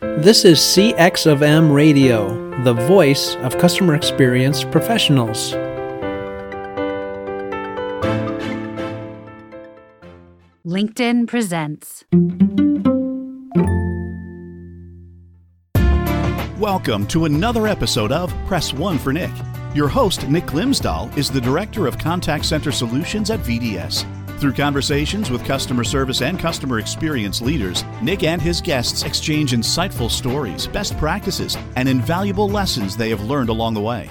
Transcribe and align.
This 0.00 0.46
is 0.46 0.58
CX 0.58 1.30
of 1.30 1.42
M 1.42 1.70
Radio, 1.70 2.30
the 2.62 2.72
voice 2.72 3.36
of 3.36 3.58
customer 3.58 3.94
experience 3.94 4.64
professionals. 4.64 5.52
LinkedIn 10.64 11.26
presents. 11.26 12.04
Welcome 16.58 17.06
to 17.08 17.26
another 17.26 17.66
episode 17.66 18.10
of 18.10 18.32
Press 18.46 18.72
One 18.72 18.98
for 18.98 19.12
Nick. 19.12 19.30
Your 19.74 19.88
host, 19.88 20.26
Nick 20.30 20.46
Glimsdahl, 20.46 21.14
is 21.14 21.30
the 21.30 21.42
Director 21.42 21.86
of 21.86 21.98
Contact 21.98 22.46
Center 22.46 22.72
Solutions 22.72 23.28
at 23.28 23.40
VDS. 23.40 24.06
Through 24.40 24.54
conversations 24.54 25.30
with 25.30 25.44
customer 25.44 25.84
service 25.84 26.22
and 26.22 26.38
customer 26.38 26.78
experience 26.78 27.42
leaders, 27.42 27.84
Nick 28.00 28.22
and 28.22 28.40
his 28.40 28.62
guests 28.62 29.02
exchange 29.02 29.52
insightful 29.52 30.10
stories, 30.10 30.66
best 30.66 30.96
practices, 30.96 31.58
and 31.76 31.86
invaluable 31.86 32.48
lessons 32.48 32.96
they 32.96 33.10
have 33.10 33.20
learned 33.20 33.50
along 33.50 33.74
the 33.74 33.82
way. 33.82 34.08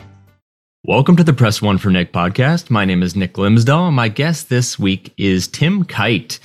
Welcome 0.84 1.16
to 1.16 1.24
the 1.24 1.34
Press 1.34 1.64
One 1.64 1.80
for 1.80 1.90
Nick 1.90 2.14
podcast. 2.14 2.70
My 2.70 2.86
name 2.86 3.02
is 3.02 3.16
Nick 3.16 3.34
Glimsdahl, 3.34 3.88
and 3.88 3.96
my 3.96 4.08
guest 4.08 4.50
this 4.50 4.78
week 4.78 5.16
is 5.18 5.48
Tim 5.48 5.84
Kight. 5.84 6.40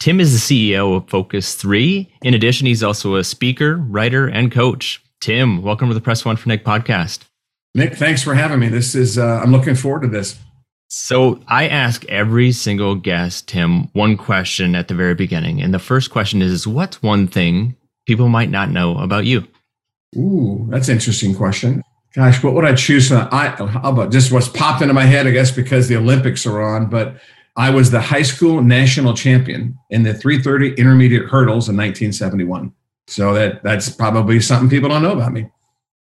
Tim 0.00 0.20
is 0.20 0.46
the 0.46 0.74
CEO 0.76 0.94
of 0.98 1.08
Focus 1.08 1.54
3. 1.54 2.12
In 2.22 2.34
addition, 2.34 2.66
he's 2.66 2.82
also 2.82 3.16
a 3.16 3.24
speaker, 3.24 3.78
writer, 3.78 4.28
and 4.28 4.52
coach. 4.52 5.02
Tim, 5.22 5.62
welcome 5.62 5.88
to 5.88 5.94
the 5.94 6.02
Press 6.02 6.26
One 6.26 6.36
for 6.36 6.50
Nick 6.50 6.62
podcast. 6.62 7.20
Nick, 7.74 7.94
thanks 7.94 8.22
for 8.22 8.34
having 8.34 8.58
me. 8.58 8.68
This 8.68 8.94
is, 8.94 9.16
uh, 9.16 9.40
I'm 9.42 9.50
looking 9.50 9.76
forward 9.76 10.02
to 10.02 10.08
this. 10.08 10.38
So 10.92 11.40
I 11.46 11.68
ask 11.68 12.04
every 12.06 12.50
single 12.50 12.96
guest, 12.96 13.46
Tim, 13.46 13.84
one 13.92 14.16
question 14.16 14.74
at 14.74 14.88
the 14.88 14.94
very 14.94 15.14
beginning. 15.14 15.62
And 15.62 15.72
the 15.72 15.78
first 15.78 16.10
question 16.10 16.42
is 16.42 16.66
what's 16.66 17.00
one 17.00 17.28
thing 17.28 17.76
people 18.06 18.28
might 18.28 18.50
not 18.50 18.70
know 18.70 18.98
about 18.98 19.24
you? 19.24 19.46
Ooh, 20.16 20.66
that's 20.68 20.88
an 20.88 20.94
interesting 20.94 21.32
question. 21.36 21.82
Gosh, 22.12 22.42
what 22.42 22.54
would 22.54 22.64
I 22.64 22.74
choose? 22.74 23.12
I, 23.12 23.50
how 23.50 23.90
about 23.90 24.10
just 24.10 24.32
what's 24.32 24.48
popped 24.48 24.82
into 24.82 24.92
my 24.92 25.04
head, 25.04 25.28
I 25.28 25.30
guess, 25.30 25.52
because 25.52 25.86
the 25.86 25.96
Olympics 25.96 26.44
are 26.44 26.60
on, 26.60 26.90
but 26.90 27.20
I 27.56 27.70
was 27.70 27.92
the 27.92 28.00
high 28.00 28.22
school 28.22 28.60
national 28.60 29.14
champion 29.14 29.78
in 29.90 30.02
the 30.02 30.12
330 30.12 30.74
intermediate 30.74 31.26
hurdles 31.26 31.68
in 31.68 31.76
1971. 31.76 32.72
So 33.06 33.32
that 33.34 33.62
that's 33.62 33.90
probably 33.90 34.40
something 34.40 34.68
people 34.68 34.88
don't 34.88 35.02
know 35.02 35.12
about 35.12 35.32
me. 35.32 35.48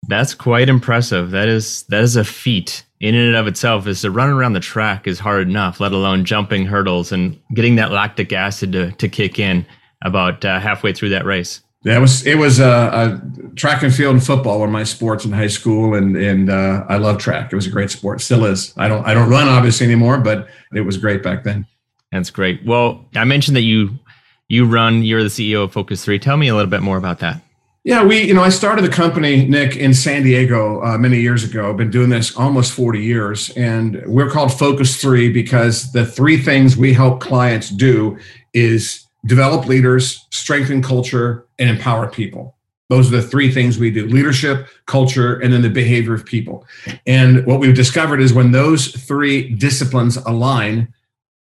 That's 0.07 0.33
quite 0.33 0.69
impressive. 0.69 1.31
That 1.31 1.49
is 1.49 1.83
that 1.89 2.03
is 2.03 2.15
a 2.15 2.23
feat 2.23 2.85
in 2.99 3.15
and 3.15 3.35
of 3.35 3.47
itself. 3.47 3.87
Is 3.87 4.01
to 4.01 4.11
run 4.11 4.29
around 4.29 4.53
the 4.53 4.59
track 4.59 5.07
is 5.07 5.19
hard 5.19 5.47
enough, 5.47 5.79
let 5.79 5.91
alone 5.91 6.25
jumping 6.25 6.65
hurdles 6.65 7.11
and 7.11 7.39
getting 7.53 7.75
that 7.75 7.91
lactic 7.91 8.33
acid 8.33 8.71
to, 8.73 8.91
to 8.93 9.09
kick 9.09 9.39
in 9.39 9.65
about 10.03 10.43
uh, 10.45 10.59
halfway 10.59 10.93
through 10.93 11.09
that 11.09 11.25
race. 11.25 11.61
Yeah, 11.83 11.97
it 11.97 12.01
was 12.01 12.25
it 12.25 12.37
was 12.37 12.59
uh, 12.59 13.19
track 13.55 13.83
and 13.83 13.93
field 13.93 14.15
and 14.15 14.23
football 14.23 14.59
were 14.59 14.67
my 14.67 14.83
sports 14.83 15.25
in 15.25 15.31
high 15.31 15.47
school, 15.47 15.93
and 15.93 16.17
and 16.17 16.49
uh, 16.49 16.85
I 16.89 16.97
love 16.97 17.17
track. 17.19 17.53
It 17.53 17.55
was 17.55 17.67
a 17.67 17.69
great 17.69 17.91
sport, 17.91 18.19
still 18.19 18.45
is. 18.45 18.73
I 18.77 18.87
don't 18.87 19.05
I 19.05 19.13
don't 19.13 19.29
run 19.29 19.47
obviously 19.47 19.85
anymore, 19.85 20.17
but 20.17 20.47
it 20.73 20.81
was 20.81 20.97
great 20.97 21.23
back 21.23 21.43
then. 21.43 21.65
That's 22.11 22.29
great. 22.29 22.65
Well, 22.65 23.05
I 23.15 23.25
mentioned 23.25 23.55
that 23.57 23.61
you 23.61 23.91
you 24.49 24.65
run. 24.65 25.03
You're 25.03 25.23
the 25.23 25.29
CEO 25.29 25.63
of 25.63 25.71
Focus 25.71 26.03
Three. 26.03 26.19
Tell 26.19 26.35
me 26.35 26.47
a 26.47 26.55
little 26.55 26.69
bit 26.69 26.81
more 26.81 26.97
about 26.97 27.19
that. 27.19 27.41
Yeah, 27.87 28.03
we, 28.03 28.21
you 28.21 28.33
know, 28.33 28.43
I 28.43 28.49
started 28.49 28.83
the 28.83 28.89
company, 28.89 29.45
Nick, 29.45 29.77
in 29.77 29.93
San 29.93 30.23
Diego 30.23 30.83
uh, 30.83 30.97
many 30.97 31.21
years 31.21 31.45
ago. 31.45 31.69
I've 31.69 31.77
been 31.77 31.89
doing 31.89 32.09
this 32.09 32.35
almost 32.35 32.73
40 32.73 32.99
years, 32.99 33.49
and 33.51 34.03
we're 34.05 34.29
called 34.29 34.51
Focus 34.51 34.99
3 34.99 35.31
because 35.31 35.93
the 35.93 36.05
three 36.05 36.35
things 36.37 36.75
we 36.75 36.91
help 36.91 37.21
clients 37.21 37.69
do 37.69 38.17
is 38.53 39.07
develop 39.25 39.67
leaders, 39.67 40.27
strengthen 40.31 40.83
culture, 40.83 41.45
and 41.59 41.69
empower 41.69 42.09
people. 42.09 42.57
Those 42.89 43.07
are 43.07 43.21
the 43.21 43.25
three 43.25 43.53
things 43.53 43.79
we 43.79 43.89
do 43.89 44.05
leadership, 44.05 44.67
culture, 44.85 45.39
and 45.39 45.53
then 45.53 45.61
the 45.61 45.69
behavior 45.69 46.13
of 46.13 46.25
people. 46.25 46.67
And 47.05 47.45
what 47.45 47.61
we've 47.61 47.73
discovered 47.73 48.19
is 48.19 48.33
when 48.33 48.51
those 48.51 48.87
three 48.87 49.55
disciplines 49.55 50.17
align, 50.17 50.93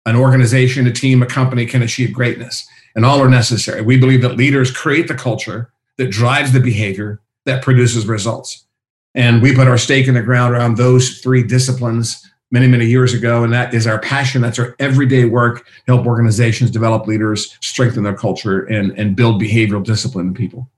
an 0.06 0.14
organization, 0.14 0.86
a 0.86 0.92
team, 0.92 1.24
a 1.24 1.26
company 1.26 1.66
can 1.66 1.82
achieve 1.82 2.12
greatness, 2.12 2.68
and 2.94 3.04
all 3.04 3.20
are 3.20 3.28
necessary. 3.28 3.82
We 3.82 3.98
believe 3.98 4.22
that 4.22 4.36
leaders 4.36 4.70
create 4.70 5.08
the 5.08 5.16
culture 5.16 5.72
that 5.98 6.10
drives 6.10 6.52
the 6.52 6.60
behavior 6.60 7.20
that 7.44 7.62
produces 7.62 8.06
results. 8.06 8.66
And 9.14 9.40
we 9.40 9.54
put 9.54 9.66
our 9.66 9.78
stake 9.78 10.08
in 10.08 10.14
the 10.14 10.22
ground 10.22 10.54
around 10.54 10.76
those 10.76 11.20
three 11.20 11.42
disciplines 11.42 12.22
many, 12.50 12.66
many 12.68 12.86
years 12.86 13.14
ago. 13.14 13.42
And 13.42 13.52
that 13.52 13.72
is 13.72 13.86
our 13.86 13.98
passion. 13.98 14.42
That's 14.42 14.58
our 14.58 14.76
everyday 14.78 15.24
work 15.24 15.66
help 15.86 16.06
organizations 16.06 16.70
develop 16.70 17.06
leaders, 17.06 17.56
strengthen 17.60 18.04
their 18.04 18.16
culture, 18.16 18.64
and, 18.66 18.92
and 18.98 19.16
build 19.16 19.40
behavioral 19.40 19.82
discipline 19.82 20.28
in 20.28 20.34
people. 20.34 20.70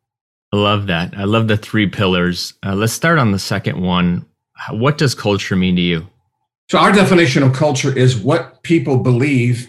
I 0.52 0.56
love 0.56 0.86
that. 0.86 1.14
I 1.16 1.24
love 1.24 1.48
the 1.48 1.56
three 1.56 1.88
pillars. 1.88 2.54
Uh, 2.64 2.74
let's 2.74 2.92
start 2.92 3.18
on 3.18 3.32
the 3.32 3.38
second 3.38 3.82
one. 3.82 4.24
What 4.70 4.98
does 4.98 5.14
culture 5.14 5.56
mean 5.56 5.76
to 5.76 5.82
you? 5.82 6.06
So, 6.70 6.78
our 6.78 6.92
definition 6.92 7.42
of 7.42 7.54
culture 7.54 7.96
is 7.96 8.16
what 8.16 8.62
people 8.62 8.98
believe, 8.98 9.68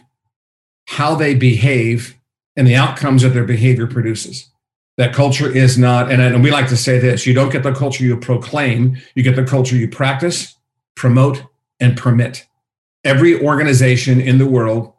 how 0.87 1.15
they 1.15 1.35
behave, 1.35 2.15
and 2.55 2.67
the 2.67 2.75
outcomes 2.75 3.21
that 3.21 3.29
their 3.29 3.45
behavior 3.45 3.87
produces 3.87 4.48
that 4.99 5.13
culture 5.13 5.49
is 5.49 5.77
not 5.77 6.11
and, 6.11 6.21
and 6.21 6.43
we 6.43 6.51
like 6.51 6.67
to 6.67 6.77
say 6.77 6.99
this 6.99 7.25
you 7.25 7.33
don't 7.33 7.51
get 7.51 7.63
the 7.63 7.73
culture 7.73 8.03
you 8.03 8.15
proclaim 8.17 8.97
you 9.15 9.23
get 9.23 9.35
the 9.35 9.43
culture 9.43 9.75
you 9.75 9.87
practice 9.87 10.55
promote 10.95 11.41
and 11.79 11.95
permit. 11.95 12.45
Every 13.05 13.41
organization 13.41 14.19
in 14.21 14.37
the 14.37 14.45
world 14.45 14.93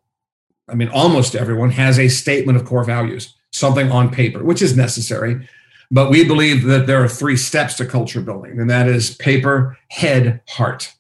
i 0.69 0.75
mean 0.75 0.89
almost 0.89 1.37
everyone 1.37 1.71
has 1.71 1.99
a 1.99 2.09
statement 2.09 2.57
of 2.57 2.65
core 2.65 2.85
values 2.85 3.35
something 3.53 3.93
on 3.93 4.11
paper 4.11 4.43
which 4.43 4.63
is 4.63 4.77
necessary 4.77 5.47
but 5.91 6.11
we 6.11 6.25
believe 6.25 6.65
that 6.65 6.87
there 6.87 7.03
are 7.03 7.09
three 7.09 7.37
steps 7.37 7.75
to 7.75 7.85
culture 7.85 8.21
building 8.21 8.61
and 8.61 8.71
that 8.71 8.87
is 8.87 9.17
paper 9.17 9.77
head 9.89 10.41
heart. 10.49 10.95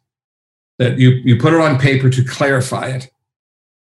That 0.78 0.98
you, 0.98 1.10
you 1.10 1.36
put 1.36 1.52
it 1.52 1.60
on 1.60 1.78
paper 1.78 2.10
to 2.10 2.24
clarify 2.24 2.88
it 2.88 3.10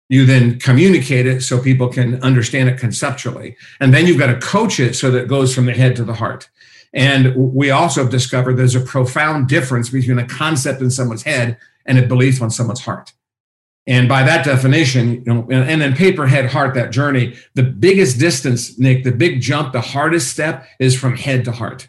you 0.08 0.24
then 0.24 0.58
communicate 0.58 1.26
it 1.26 1.42
so 1.42 1.60
people 1.60 1.88
can 1.88 2.22
understand 2.22 2.68
it 2.68 2.78
conceptually. 2.78 3.56
And 3.80 3.92
then 3.92 4.06
you've 4.06 4.18
got 4.18 4.28
to 4.28 4.40
coach 4.40 4.80
it 4.80 4.94
so 4.94 5.10
that 5.10 5.22
it 5.22 5.28
goes 5.28 5.54
from 5.54 5.66
the 5.66 5.74
head 5.74 5.96
to 5.96 6.04
the 6.04 6.14
heart. 6.14 6.48
And 6.94 7.34
we 7.36 7.70
also 7.70 8.02
have 8.02 8.10
discovered 8.10 8.54
there's 8.54 8.74
a 8.74 8.80
profound 8.80 9.48
difference 9.48 9.90
between 9.90 10.18
a 10.18 10.26
concept 10.26 10.80
in 10.80 10.90
someone's 10.90 11.22
head 11.22 11.58
and 11.84 11.98
a 11.98 12.06
belief 12.06 12.40
on 12.40 12.50
someone's 12.50 12.80
heart. 12.80 13.12
And 13.86 14.06
by 14.06 14.22
that 14.22 14.44
definition, 14.44 15.24
you 15.24 15.32
know, 15.32 15.48
and 15.50 15.80
then 15.80 15.94
paper, 15.94 16.26
head, 16.26 16.50
heart, 16.50 16.74
that 16.74 16.90
journey, 16.90 17.36
the 17.54 17.62
biggest 17.62 18.18
distance, 18.18 18.78
Nick, 18.78 19.02
the 19.02 19.12
big 19.12 19.40
jump, 19.40 19.72
the 19.72 19.80
hardest 19.80 20.30
step 20.30 20.66
is 20.78 20.98
from 20.98 21.16
head 21.16 21.44
to 21.46 21.52
heart. 21.52 21.88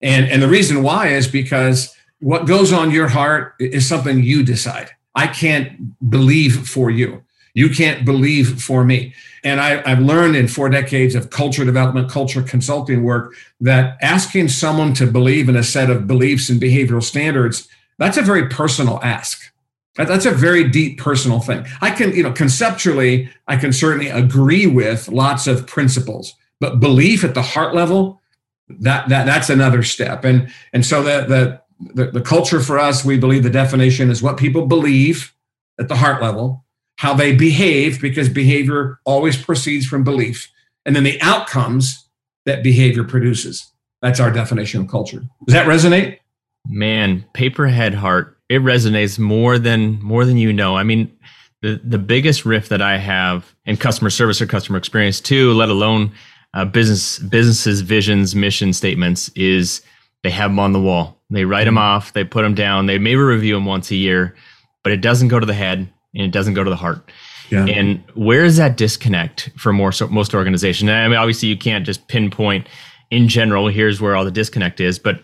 And, 0.00 0.26
and 0.26 0.42
the 0.42 0.48
reason 0.48 0.82
why 0.82 1.08
is 1.08 1.28
because 1.28 1.94
what 2.18 2.46
goes 2.46 2.72
on 2.72 2.90
your 2.90 3.06
heart 3.06 3.54
is 3.60 3.88
something 3.88 4.22
you 4.22 4.42
decide. 4.42 4.90
I 5.14 5.28
can't 5.28 6.10
believe 6.10 6.68
for 6.68 6.90
you. 6.90 7.22
You 7.54 7.68
can't 7.70 8.04
believe 8.04 8.62
for 8.62 8.84
me. 8.84 9.14
And 9.44 9.60
I, 9.60 9.88
have 9.88 10.00
learned 10.00 10.36
in 10.36 10.48
four 10.48 10.68
decades 10.68 11.14
of 11.14 11.30
culture 11.30 11.64
development, 11.64 12.10
culture 12.10 12.42
consulting 12.42 13.02
work 13.02 13.34
that 13.60 13.96
asking 14.02 14.48
someone 14.48 14.94
to 14.94 15.06
believe 15.06 15.48
in 15.48 15.56
a 15.56 15.62
set 15.62 15.90
of 15.90 16.06
beliefs 16.06 16.48
and 16.48 16.60
behavioral 16.60 17.02
standards, 17.02 17.68
that's 17.98 18.16
a 18.16 18.22
very 18.22 18.48
personal 18.48 19.00
ask. 19.02 19.52
That's 19.96 20.26
a 20.26 20.30
very 20.30 20.68
deep 20.68 20.98
personal 20.98 21.40
thing. 21.40 21.66
I 21.80 21.90
can, 21.90 22.14
you 22.14 22.22
know, 22.22 22.32
conceptually, 22.32 23.28
I 23.48 23.56
can 23.56 23.72
certainly 23.72 24.08
agree 24.08 24.66
with 24.66 25.08
lots 25.08 25.48
of 25.48 25.66
principles, 25.66 26.34
but 26.60 26.78
belief 26.78 27.24
at 27.24 27.34
the 27.34 27.42
heart 27.42 27.74
level, 27.74 28.20
that 28.68 29.08
that 29.08 29.26
that's 29.26 29.50
another 29.50 29.82
step. 29.82 30.24
And 30.24 30.52
and 30.72 30.86
so 30.86 31.02
the, 31.02 31.60
the 31.94 32.12
the 32.12 32.20
culture 32.20 32.60
for 32.60 32.78
us, 32.78 33.04
we 33.04 33.18
believe 33.18 33.42
the 33.42 33.50
definition 33.50 34.10
is 34.10 34.22
what 34.22 34.36
people 34.36 34.66
believe 34.66 35.34
at 35.80 35.88
the 35.88 35.96
heart 35.96 36.22
level 36.22 36.64
how 36.98 37.14
they 37.14 37.32
behave, 37.32 38.00
because 38.00 38.28
behavior 38.28 38.98
always 39.04 39.40
proceeds 39.40 39.86
from 39.86 40.02
belief, 40.02 40.50
and 40.84 40.96
then 40.96 41.04
the 41.04 41.20
outcomes 41.22 42.08
that 42.44 42.62
behavior 42.64 43.04
produces. 43.04 43.72
That's 44.02 44.18
our 44.18 44.32
definition 44.32 44.80
of 44.80 44.88
culture. 44.88 45.22
Does 45.46 45.54
that 45.54 45.68
resonate? 45.68 46.18
Man, 46.66 47.24
paperhead 47.34 47.94
heart, 47.94 48.36
it 48.48 48.62
resonates 48.62 49.16
more 49.16 49.58
than 49.60 50.02
more 50.02 50.24
than 50.24 50.36
you 50.38 50.52
know. 50.52 50.76
I 50.76 50.82
mean, 50.82 51.16
the 51.62 51.80
the 51.84 51.98
biggest 51.98 52.44
riff 52.44 52.68
that 52.68 52.82
I 52.82 52.98
have 52.98 53.54
in 53.64 53.76
customer 53.76 54.10
service 54.10 54.40
or 54.40 54.46
customer 54.46 54.76
experience 54.76 55.20
too, 55.20 55.52
let 55.52 55.68
alone 55.68 56.12
uh, 56.54 56.64
business 56.64 57.20
businesses 57.20 57.80
visions 57.80 58.34
mission 58.34 58.72
statements 58.72 59.30
is 59.36 59.82
they 60.24 60.30
have 60.30 60.50
them 60.50 60.58
on 60.58 60.72
the 60.72 60.80
wall. 60.80 61.20
They 61.30 61.44
write 61.44 61.64
them 61.64 61.74
mm-hmm. 61.74 61.96
off, 61.96 62.12
they 62.12 62.24
put 62.24 62.42
them 62.42 62.54
down, 62.54 62.86
they 62.86 62.98
maybe 62.98 63.20
review 63.20 63.54
them 63.54 63.66
once 63.66 63.92
a 63.92 63.96
year, 63.96 64.34
but 64.82 64.92
it 64.92 65.00
doesn't 65.00 65.28
go 65.28 65.38
to 65.38 65.46
the 65.46 65.54
head 65.54 65.92
and 66.14 66.24
it 66.24 66.32
doesn't 66.32 66.54
go 66.54 66.64
to 66.64 66.70
the 66.70 66.76
heart. 66.76 67.10
Yeah. 67.50 67.64
And 67.66 68.02
where 68.14 68.44
is 68.44 68.56
that 68.58 68.76
disconnect 68.76 69.50
for 69.56 69.72
more 69.72 69.92
so, 69.92 70.06
most 70.08 70.34
organizations? 70.34 70.90
I 70.90 71.08
mean, 71.08 71.16
obviously, 71.16 71.48
you 71.48 71.56
can't 71.56 71.86
just 71.86 72.06
pinpoint 72.08 72.66
in 73.10 73.28
general. 73.28 73.68
Here's 73.68 74.00
where 74.00 74.14
all 74.14 74.24
the 74.24 74.30
disconnect 74.30 74.80
is, 74.80 74.98
but 74.98 75.22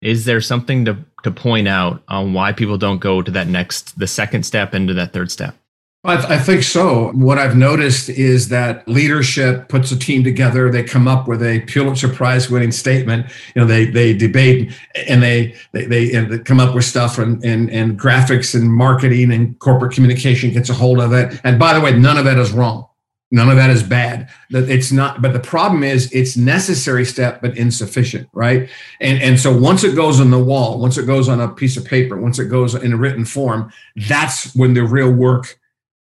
is 0.00 0.24
there 0.24 0.40
something 0.40 0.84
to 0.84 0.98
to 1.24 1.30
point 1.30 1.66
out 1.66 2.02
on 2.06 2.34
why 2.34 2.52
people 2.52 2.78
don't 2.78 2.98
go 2.98 3.22
to 3.22 3.30
that 3.32 3.48
next, 3.48 3.98
the 3.98 4.06
second 4.06 4.44
step 4.44 4.74
into 4.74 4.94
that 4.94 5.12
third 5.12 5.32
step? 5.32 5.56
I, 6.06 6.16
th- 6.16 6.28
I, 6.28 6.38
think 6.38 6.62
so. 6.62 7.12
What 7.12 7.38
I've 7.38 7.56
noticed 7.56 8.10
is 8.10 8.48
that 8.50 8.86
leadership 8.86 9.68
puts 9.68 9.90
a 9.90 9.98
team 9.98 10.22
together. 10.22 10.70
They 10.70 10.82
come 10.82 11.08
up 11.08 11.26
with 11.26 11.42
a 11.42 11.60
Pulitzer 11.60 12.10
Prize 12.10 12.50
winning 12.50 12.72
statement. 12.72 13.26
You 13.54 13.62
know, 13.62 13.66
they 13.66 13.86
they 13.86 14.12
debate 14.12 14.74
and 15.08 15.22
they 15.22 15.54
they, 15.72 15.86
they, 15.86 16.12
and 16.12 16.30
they 16.30 16.38
come 16.40 16.60
up 16.60 16.74
with 16.74 16.84
stuff 16.84 17.18
and, 17.18 17.42
and 17.42 17.70
and 17.70 17.98
graphics 17.98 18.54
and 18.54 18.70
marketing 18.70 19.32
and 19.32 19.58
corporate 19.60 19.94
communication 19.94 20.50
gets 20.50 20.68
a 20.68 20.74
hold 20.74 21.00
of 21.00 21.14
it. 21.14 21.40
And 21.42 21.58
by 21.58 21.72
the 21.72 21.80
way, 21.80 21.98
none 21.98 22.18
of 22.18 22.26
that 22.26 22.38
is 22.38 22.52
wrong. 22.52 22.86
None 23.30 23.48
of 23.48 23.56
that 23.56 23.70
is 23.70 23.82
bad. 23.82 24.28
That 24.50 24.68
it's 24.68 24.92
not. 24.92 25.22
But 25.22 25.32
the 25.32 25.40
problem 25.40 25.82
is, 25.82 26.12
it's 26.12 26.36
necessary 26.36 27.06
step, 27.06 27.40
but 27.40 27.56
insufficient, 27.56 28.28
right? 28.34 28.68
And 29.00 29.22
and 29.22 29.40
so 29.40 29.56
once 29.56 29.84
it 29.84 29.96
goes 29.96 30.20
on 30.20 30.30
the 30.30 30.38
wall, 30.38 30.78
once 30.78 30.98
it 30.98 31.06
goes 31.06 31.30
on 31.30 31.40
a 31.40 31.48
piece 31.48 31.78
of 31.78 31.86
paper, 31.86 32.18
once 32.18 32.38
it 32.38 32.46
goes 32.46 32.74
in 32.74 32.92
a 32.92 32.96
written 32.98 33.24
form, 33.24 33.72
that's 34.08 34.54
when 34.54 34.74
the 34.74 34.84
real 34.84 35.10
work 35.10 35.58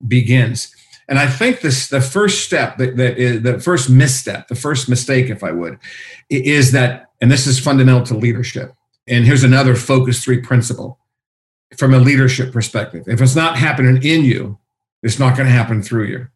begins. 0.07 0.73
And 1.07 1.19
I 1.19 1.27
think 1.27 1.61
this 1.61 1.89
the 1.89 2.01
first 2.01 2.45
step 2.45 2.77
that, 2.77 2.95
the 2.95 3.59
first 3.59 3.89
misstep, 3.89 4.47
the 4.47 4.55
first 4.55 4.88
mistake, 4.89 5.29
if 5.29 5.44
I 5.44 5.51
would, 5.51 5.77
is 6.29 6.71
that, 6.71 7.09
and 7.21 7.31
this 7.31 7.45
is 7.45 7.59
fundamental 7.59 8.03
to 8.05 8.15
leadership. 8.15 8.73
And 9.07 9.25
here's 9.25 9.44
another 9.44 9.75
focus 9.75 10.23
three 10.23 10.39
principle 10.39 11.00
from 11.77 11.94
a 11.94 12.00
leadership 12.00 12.53
perspective. 12.53 13.03
If 13.07 13.21
it's 13.21 13.35
not 13.35 13.57
happening 13.57 14.01
in 14.03 14.23
you, 14.23 14.57
it's 15.01 15.19
not 15.19 15.35
going 15.35 15.47
to 15.47 15.53
happen 15.53 15.83
through 15.83 16.06
you. 16.06 16.27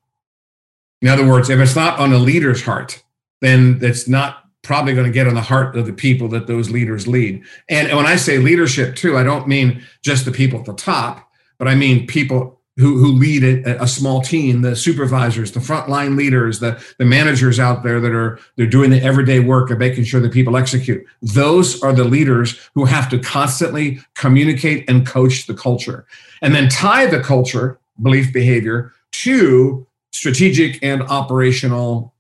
In 1.02 1.08
other 1.08 1.28
words, 1.28 1.50
if 1.50 1.60
it's 1.60 1.76
not 1.76 2.00
on 2.00 2.12
a 2.12 2.18
leader's 2.18 2.64
heart, 2.64 3.02
then 3.42 3.80
it's 3.82 4.08
not 4.08 4.44
probably 4.64 4.94
going 4.94 5.06
to 5.06 5.14
get 5.14 5.28
on 5.28 5.36
the 5.36 5.42
heart 5.42 5.78
of 5.78 5.86
the 5.86 5.94
people 5.94 6.28
that 6.28 6.48
those 6.48 6.70
leaders 6.70 7.08
lead. 7.08 7.42
And 7.70 7.96
when 7.96 8.06
I 8.06 8.18
say 8.18 8.40
leadership 8.40 8.96
too, 8.96 9.18
I 9.18 9.24
don't 9.24 9.48
mean 9.48 9.82
just 10.04 10.26
the 10.26 10.32
people 10.32 10.60
at 10.60 10.66
the 10.66 10.74
top, 10.74 11.30
but 11.58 11.68
I 11.68 11.76
mean 11.76 12.06
people 12.06 12.57
who, 12.78 12.98
who 12.98 13.12
lead 13.12 13.44
a, 13.44 13.82
a, 13.82 13.88
small 13.88 14.22
team, 14.22 14.62
the 14.62 14.76
supervisors, 14.76 15.52
the 15.52 15.60
frontline 15.60 16.16
leaders, 16.16 16.60
the, 16.60 16.82
the 17.00 17.06
managers 17.06 17.60
out 17.60 17.84
there 17.84 18.00
that 18.00 18.14
are 18.14 18.40
they're 18.56 18.68
doing 18.68 18.92
the 18.92 19.02
everyday 19.02 19.40
work 19.40 19.72
of 19.72 19.80
making 19.80 20.04
sure 20.04 20.20
that 20.20 20.32
people 20.32 20.56
execute. 20.56 21.04
Those 21.22 21.82
are 21.82 21.92
the 21.92 22.04
leaders 22.04 22.70
who 22.76 22.86
have 22.86 23.10
to 23.10 23.20
constantly 23.20 24.00
communicate 24.14 24.88
and 24.90 25.08
coach 25.08 25.48
the 25.48 25.56
culture. 25.56 26.06
And 26.42 26.54
then 26.54 26.70
tie 26.70 27.08
the 27.08 27.20
culture, 27.20 27.80
belief 28.02 28.32
behavior, 28.32 28.94
to 29.24 29.88
strategic 30.12 30.82
and 30.84 31.02
operational 31.04 32.14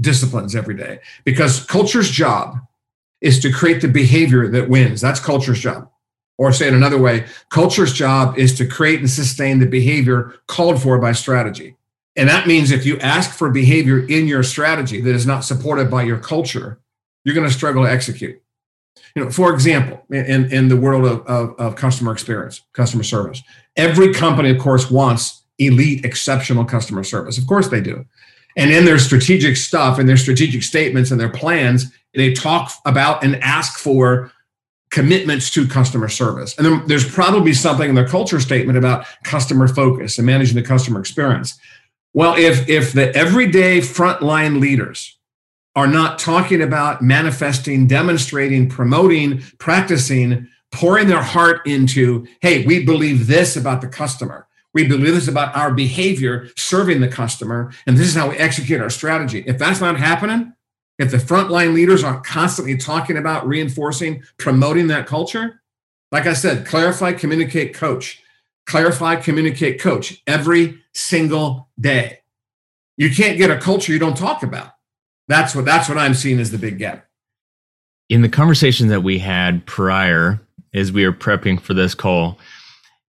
disciplines 0.00 0.54
every 0.54 0.76
day. 0.76 1.00
Because 1.24 1.64
culture's 1.64 2.10
job 2.10 2.58
is 3.20 3.40
to 3.40 3.52
create 3.52 3.80
the 3.80 3.88
behavior 3.88 4.46
that 4.48 4.68
wins. 4.68 5.00
That's 5.00 5.18
culture's 5.18 5.58
job. 5.58 5.90
Or 6.38 6.52
say 6.52 6.68
it 6.68 6.74
another 6.74 6.98
way, 6.98 7.26
culture's 7.48 7.92
job 7.92 8.38
is 8.38 8.56
to 8.58 8.66
create 8.66 9.00
and 9.00 9.08
sustain 9.08 9.58
the 9.58 9.66
behavior 9.66 10.34
called 10.48 10.82
for 10.82 10.98
by 10.98 11.12
strategy. 11.12 11.76
And 12.14 12.28
that 12.28 12.46
means 12.46 12.70
if 12.70 12.84
you 12.84 12.98
ask 12.98 13.36
for 13.36 13.50
behavior 13.50 14.06
in 14.06 14.26
your 14.26 14.42
strategy 14.42 15.00
that 15.00 15.14
is 15.14 15.26
not 15.26 15.44
supported 15.44 15.90
by 15.90 16.02
your 16.02 16.18
culture, 16.18 16.78
you're 17.24 17.34
going 17.34 17.46
to 17.46 17.52
struggle 17.52 17.84
to 17.84 17.90
execute. 17.90 18.40
You 19.14 19.24
know, 19.24 19.30
for 19.30 19.52
example, 19.52 20.04
in, 20.10 20.52
in 20.52 20.68
the 20.68 20.76
world 20.76 21.04
of, 21.04 21.26
of, 21.26 21.58
of 21.58 21.76
customer 21.76 22.12
experience, 22.12 22.62
customer 22.72 23.02
service, 23.02 23.42
every 23.76 24.12
company, 24.12 24.50
of 24.50 24.58
course, 24.58 24.90
wants 24.90 25.42
elite, 25.58 26.04
exceptional 26.04 26.64
customer 26.64 27.02
service. 27.02 27.38
Of 27.38 27.46
course 27.46 27.68
they 27.68 27.80
do. 27.80 28.04
And 28.56 28.70
in 28.70 28.84
their 28.84 28.98
strategic 28.98 29.56
stuff 29.56 29.98
and 29.98 30.08
their 30.08 30.16
strategic 30.16 30.62
statements 30.62 31.10
and 31.10 31.20
their 31.20 31.30
plans, 31.30 31.92
they 32.14 32.32
talk 32.32 32.72
about 32.86 33.22
and 33.22 33.36
ask 33.42 33.78
for 33.78 34.32
commitments 34.90 35.50
to 35.50 35.66
customer 35.66 36.08
service. 36.08 36.56
And 36.56 36.66
then 36.66 36.86
there's 36.86 37.08
probably 37.08 37.52
something 37.52 37.88
in 37.88 37.94
their 37.94 38.08
culture 38.08 38.40
statement 38.40 38.78
about 38.78 39.06
customer 39.24 39.68
focus 39.68 40.18
and 40.18 40.26
managing 40.26 40.54
the 40.56 40.62
customer 40.62 41.00
experience. 41.00 41.58
Well, 42.14 42.34
if 42.36 42.68
if 42.68 42.92
the 42.92 43.14
everyday 43.14 43.80
frontline 43.80 44.60
leaders 44.60 45.18
are 45.74 45.86
not 45.86 46.18
talking 46.18 46.62
about 46.62 47.02
manifesting, 47.02 47.86
demonstrating, 47.86 48.68
promoting, 48.68 49.42
practicing, 49.58 50.48
pouring 50.72 51.08
their 51.08 51.22
heart 51.22 51.66
into, 51.66 52.26
hey, 52.40 52.64
we 52.64 52.84
believe 52.84 53.26
this 53.26 53.56
about 53.56 53.82
the 53.82 53.88
customer. 53.88 54.48
We 54.72 54.88
believe 54.88 55.14
this 55.14 55.28
about 55.28 55.54
our 55.54 55.72
behavior 55.72 56.48
serving 56.56 57.00
the 57.00 57.08
customer, 57.08 57.72
and 57.86 57.96
this 57.96 58.08
is 58.08 58.14
how 58.14 58.30
we 58.30 58.36
execute 58.36 58.80
our 58.80 58.90
strategy. 58.90 59.44
If 59.46 59.58
that's 59.58 59.80
not 59.80 59.98
happening, 59.98 60.54
if 60.98 61.10
the 61.10 61.18
frontline 61.18 61.74
leaders 61.74 62.02
aren't 62.02 62.24
constantly 62.24 62.76
talking 62.76 63.16
about 63.16 63.46
reinforcing, 63.46 64.22
promoting 64.38 64.86
that 64.88 65.06
culture, 65.06 65.60
like 66.10 66.26
I 66.26 66.32
said, 66.32 66.66
clarify, 66.66 67.12
communicate, 67.12 67.74
coach. 67.74 68.22
Clarify, 68.66 69.16
communicate, 69.16 69.80
coach 69.80 70.22
every 70.26 70.82
single 70.92 71.68
day. 71.78 72.20
You 72.96 73.10
can't 73.14 73.38
get 73.38 73.50
a 73.50 73.58
culture 73.58 73.92
you 73.92 73.98
don't 73.98 74.16
talk 74.16 74.42
about. 74.42 74.72
That's 75.28 75.54
what 75.54 75.64
that's 75.64 75.88
what 75.88 75.98
I'm 75.98 76.14
seeing 76.14 76.40
as 76.40 76.50
the 76.50 76.58
big 76.58 76.78
gap. 76.78 77.06
In 78.08 78.22
the 78.22 78.28
conversation 78.28 78.88
that 78.88 79.02
we 79.02 79.18
had 79.18 79.66
prior, 79.66 80.40
as 80.74 80.92
we 80.92 81.04
were 81.04 81.12
prepping 81.12 81.60
for 81.60 81.74
this 81.74 81.94
call, 81.94 82.38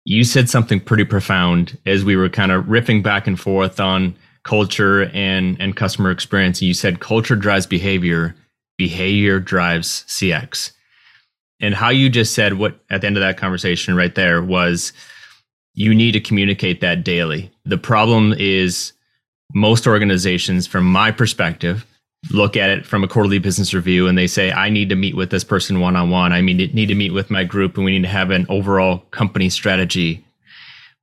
you 0.06 0.24
said 0.24 0.50
something 0.50 0.80
pretty 0.80 1.06
profound 1.06 1.78
as 1.86 2.04
we 2.04 2.16
were 2.16 2.30
kind 2.30 2.52
of 2.52 2.66
riffing 2.66 3.04
back 3.04 3.28
and 3.28 3.40
forth 3.40 3.80
on 3.80 4.16
culture 4.44 5.04
and 5.14 5.60
and 5.60 5.76
customer 5.76 6.12
experience. 6.12 6.62
You 6.62 6.74
said 6.74 7.00
culture 7.00 7.36
drives 7.36 7.66
behavior, 7.66 8.36
behavior 8.78 9.40
drives 9.40 10.06
CX. 10.08 10.72
And 11.62 11.76
how 11.76 11.90
you 11.90 12.10
just 12.10 12.34
said 12.34 12.54
what 12.54 12.80
at 12.90 13.02
the 13.02 13.08
end 13.08 13.18
of 13.18 13.22
that 13.22 13.38
conversation 13.38 13.96
right 13.96 14.16
there 14.16 14.42
was 14.42 14.94
you 15.74 15.94
need 15.94 16.12
to 16.14 16.20
communicate 16.20 16.82
that 16.82 17.04
daily. 17.04 17.52
The 17.66 17.78
problem 17.78 18.34
is 18.38 18.94
most 19.54 19.88
organizations 19.88 20.68
from 20.68 20.86
my 20.86 21.12
perspective 21.12 21.86
look 22.32 22.58
at 22.58 22.70
it 22.70 22.86
from 22.86 23.04
a 23.04 23.08
quarterly 23.08 23.40
business 23.40 23.74
review 23.74 24.08
and 24.08 24.18
they 24.18 24.28
say 24.28 24.52
I 24.52 24.70
need 24.70 24.90
to 24.90 24.96
meet 24.96 25.16
with 25.16 25.30
this 25.30 25.44
person 25.44 25.80
one 25.80 25.96
on 25.96 26.10
one. 26.10 26.34
I 26.34 26.42
mean 26.42 26.58
need 26.58 26.88
to 26.88 26.96
meet 26.96 27.14
with 27.14 27.30
my 27.30 27.44
group 27.44 27.76
and 27.76 27.86
we 27.86 27.92
need 27.92 28.04
to 28.04 28.10
have 28.10 28.32
an 28.32 28.46
overall 28.50 29.00
company 29.12 29.50
strategy. 29.50 30.24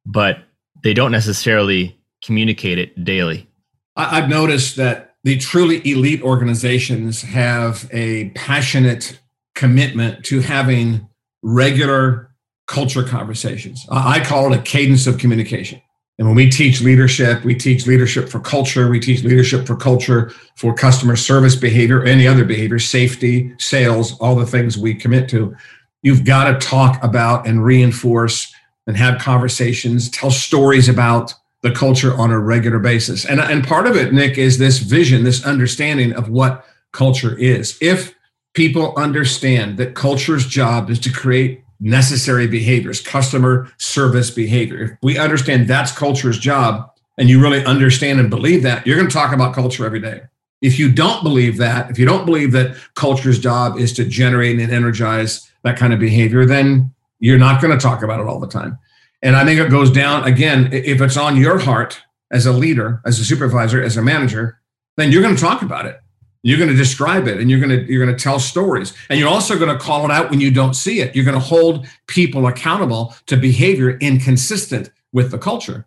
But 0.05 0.41
they 0.83 0.95
don't 0.95 1.11
necessarily 1.11 1.96
communicate 2.27 2.79
it 2.79 3.05
daily? 3.05 3.49
I've 3.97 4.29
noticed 4.29 4.77
that 4.77 5.15
the 5.25 5.39
truly 5.39 5.81
elite 5.91 6.23
organizations 6.23 7.23
have 7.23 7.89
a 7.93 8.31
passionate 8.31 9.19
commitment 9.55 10.25
to 10.27 10.41
having 10.41 11.09
regular 11.43 12.35
culture 12.67 13.05
conversations. 13.05 13.87
I 13.91 14.23
call 14.25 14.53
it 14.53 14.59
a 14.59 14.63
cadence 14.63 15.07
of 15.07 15.19
communication. 15.19 15.81
And 16.19 16.27
when 16.27 16.37
we 16.37 16.51
teach 16.51 16.81
leadership, 16.81 17.45
we 17.45 17.55
teach 17.55 17.87
leadership 17.87 18.29
for 18.29 18.41
culture, 18.41 18.89
we 18.89 19.01
teach 19.01 19.23
leadership 19.23 19.67
for 19.67 19.77
culture, 19.77 20.33
for 20.57 20.75
customer 20.75 21.15
service 21.15 21.55
behavior, 21.55 22.05
any 22.05 22.27
other 22.27 22.45
behavior, 22.45 22.79
safety, 22.79 23.55
sales, 23.59 24.19
all 24.19 24.35
the 24.35 24.47
things 24.47 24.79
we 24.79 24.95
commit 24.95 25.29
to. 25.31 25.55
You've 26.03 26.25
got 26.25 26.51
to 26.51 26.67
talk 26.67 27.03
about 27.03 27.47
and 27.47 27.65
reinforce 27.65 28.53
and 28.87 28.97
have 28.97 29.21
conversations, 29.21 30.09
tell 30.11 30.31
stories 30.31 30.89
about 30.89 31.35
the 31.63 31.71
culture 31.71 32.15
on 32.17 32.31
a 32.31 32.39
regular 32.39 32.79
basis. 32.79 33.25
And, 33.25 33.41
and 33.41 33.67
part 33.67 33.87
of 33.87 33.97
it, 33.97 34.13
Nick, 34.13 34.39
is 34.39 34.59
this 34.59 34.79
vision, 34.79 35.25
this 35.25 35.45
understanding 35.45 36.13
of 36.13 36.29
what 36.29 36.65
culture 36.93 37.37
is. 37.37 37.79
If 37.81 38.15
people 38.55 38.95
understand 38.97 39.79
that 39.79 39.95
culture's 39.95 40.47
job 40.47 40.91
is 40.91 40.99
to 41.01 41.13
create 41.13 41.63
necessary 41.81 42.47
behaviors, 42.47 43.01
customer 43.01 43.71
service 43.79 44.31
behavior, 44.31 44.83
if 44.83 44.99
we 45.03 45.19
understand 45.19 45.69
that's 45.69 45.93
culture's 45.93 46.39
job, 46.39 46.91
and 47.19 47.29
you 47.29 47.41
really 47.41 47.65
understand 47.65 48.21
and 48.21 48.31
believe 48.31 48.63
that, 48.63 48.87
you're 48.87 48.97
going 48.97 49.09
to 49.09 49.15
talk 49.15 49.33
about 49.33 49.55
culture 49.55 49.87
every 49.87 50.01
day. 50.01 50.23
If 50.63 50.79
you 50.79 50.91
don't 50.91 51.23
believe 51.23 51.59
that, 51.59 51.91
if 51.91 51.99
you 51.99 52.07
don't 52.07 52.27
believe 52.27 52.53
that 52.53 52.77
culture's 52.95 53.39
job 53.39 53.79
is 53.79 53.93
to 53.95 54.05
generate 54.05 54.59
and 54.59 54.71
energize 54.71 55.51
that 55.65 55.77
kind 55.77 55.93
of 55.93 56.01
behavior, 56.01 56.47
then 56.47 56.95
you're 57.19 57.39
not 57.39 57.61
going 57.61 57.77
to 57.77 57.83
talk 57.83 58.03
about 58.03 58.21
it 58.21 58.27
all 58.27 58.41
the 58.41 58.47
time. 58.47 58.79
And 59.23 59.37
I 59.37 59.45
think 59.45 59.61
it 59.61 59.71
goes 59.71 59.91
down 59.91 60.25
again, 60.25 60.71
if 60.73 61.01
it's 61.01 61.17
on 61.17 61.37
your 61.37 61.59
heart 61.59 62.01
as 62.31 62.47
a 62.47 62.53
leader, 62.53 63.01
as 63.05 63.19
a 63.19 63.25
supervisor, 63.25 63.83
as 63.83 63.97
a 63.97 64.03
manager, 64.03 64.61
then 64.97 65.13
you're 65.13 65.23
going 65.23 65.35
to 65.35 65.41
talk 65.41 65.63
about 65.63 65.87
it. 65.87 66.01
You're 66.43 66.59
going 66.59 66.71
to 66.71 66.77
describe 66.77 67.27
it 67.27 67.41
and 67.41 67.51
you're 67.51 67.59
going 67.59 67.71
to 67.71 67.91
you're 67.91 68.05
going 68.05 68.17
to 68.17 68.23
tell 68.23 68.39
stories. 68.39 68.95
And 69.11 69.19
you're 69.19 69.29
also 69.29 69.59
going 69.59 69.77
to 69.77 69.83
call 69.83 70.05
it 70.05 70.13
out 70.13 70.31
when 70.31 70.41
you 70.41 70.51
don't 70.51 70.75
see 70.75 71.01
it. 71.01 71.15
You're 71.17 71.25
going 71.25 71.39
to 71.39 71.45
hold 71.45 71.87
people 72.07 72.47
accountable 72.47 73.15
to 73.27 73.37
behavior 73.37 73.99
inconsistent 73.99 74.91
with 75.13 75.31
the 75.31 75.39
culture. 75.39 75.87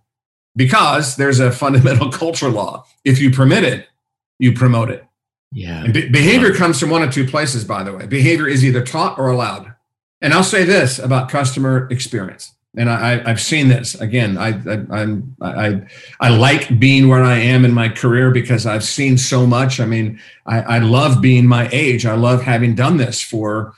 Because 0.56 1.16
there's 1.16 1.40
a 1.40 1.52
fundamental 1.52 2.12
culture 2.12 2.50
law. 2.50 2.86
If 3.06 3.22
you 3.22 3.32
permit 3.32 3.64
it, 3.64 3.88
you 4.40 4.52
promote 4.52 4.90
it. 4.90 5.06
Yeah. 5.54 5.88
Be- 5.88 6.10
behavior 6.10 6.54
comes 6.54 6.80
from 6.80 6.90
one 6.90 7.04
of 7.04 7.14
two 7.14 7.26
places, 7.26 7.64
by 7.64 7.84
the 7.84 7.94
way. 7.94 8.08
Behavior 8.08 8.48
is 8.48 8.66
either 8.66 8.84
taught 8.84 9.18
or 9.18 9.30
allowed. 9.30 9.74
And 10.22 10.34
I'll 10.34 10.44
say 10.44 10.66
this 10.66 11.00
about 11.00 11.30
customer 11.30 11.88
experience 11.90 12.54
and 12.78 12.90
I, 12.90 13.28
have 13.28 13.42
seen 13.42 13.68
this 13.68 14.00
again. 14.00 14.38
I, 14.38 14.50
I, 14.50 15.02
I'm, 15.02 15.36
I, 15.42 15.82
I 16.20 16.30
like 16.30 16.80
being 16.80 17.08
where 17.08 17.24
I 17.24 17.38
am 17.38 17.66
in 17.66 17.74
my 17.74 17.90
career 17.90 18.30
because 18.32 18.66
I've 18.66 18.84
seen 18.84 19.18
so 19.18 19.48
much. 19.48 19.80
I 19.80 19.86
mean, 19.86 20.20
I, 20.46 20.62
I 20.62 20.80
love 20.80 21.22
being 21.22 21.48
my 21.48 21.68
age. 21.72 22.06
I 22.06 22.14
love 22.14 22.44
having 22.44 22.76
done 22.76 22.98
this 22.98 23.22
for, 23.22 23.74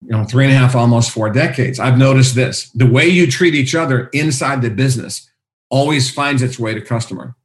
you 0.00 0.10
know, 0.10 0.24
three 0.24 0.46
and 0.46 0.54
a 0.54 0.56
half, 0.56 0.74
almost 0.74 1.10
four 1.10 1.30
decades. 1.30 1.78
I've 1.78 1.98
noticed 1.98 2.34
this: 2.34 2.70
the 2.70 2.86
way 2.86 3.06
you 3.06 3.30
treat 3.30 3.54
each 3.54 3.74
other 3.74 4.08
inside 4.08 4.62
the 4.62 4.70
business 4.70 5.30
always 5.68 6.10
finds 6.10 6.42
its 6.42 6.58
way 6.58 6.74
to 6.74 6.80
customer, 6.80 7.36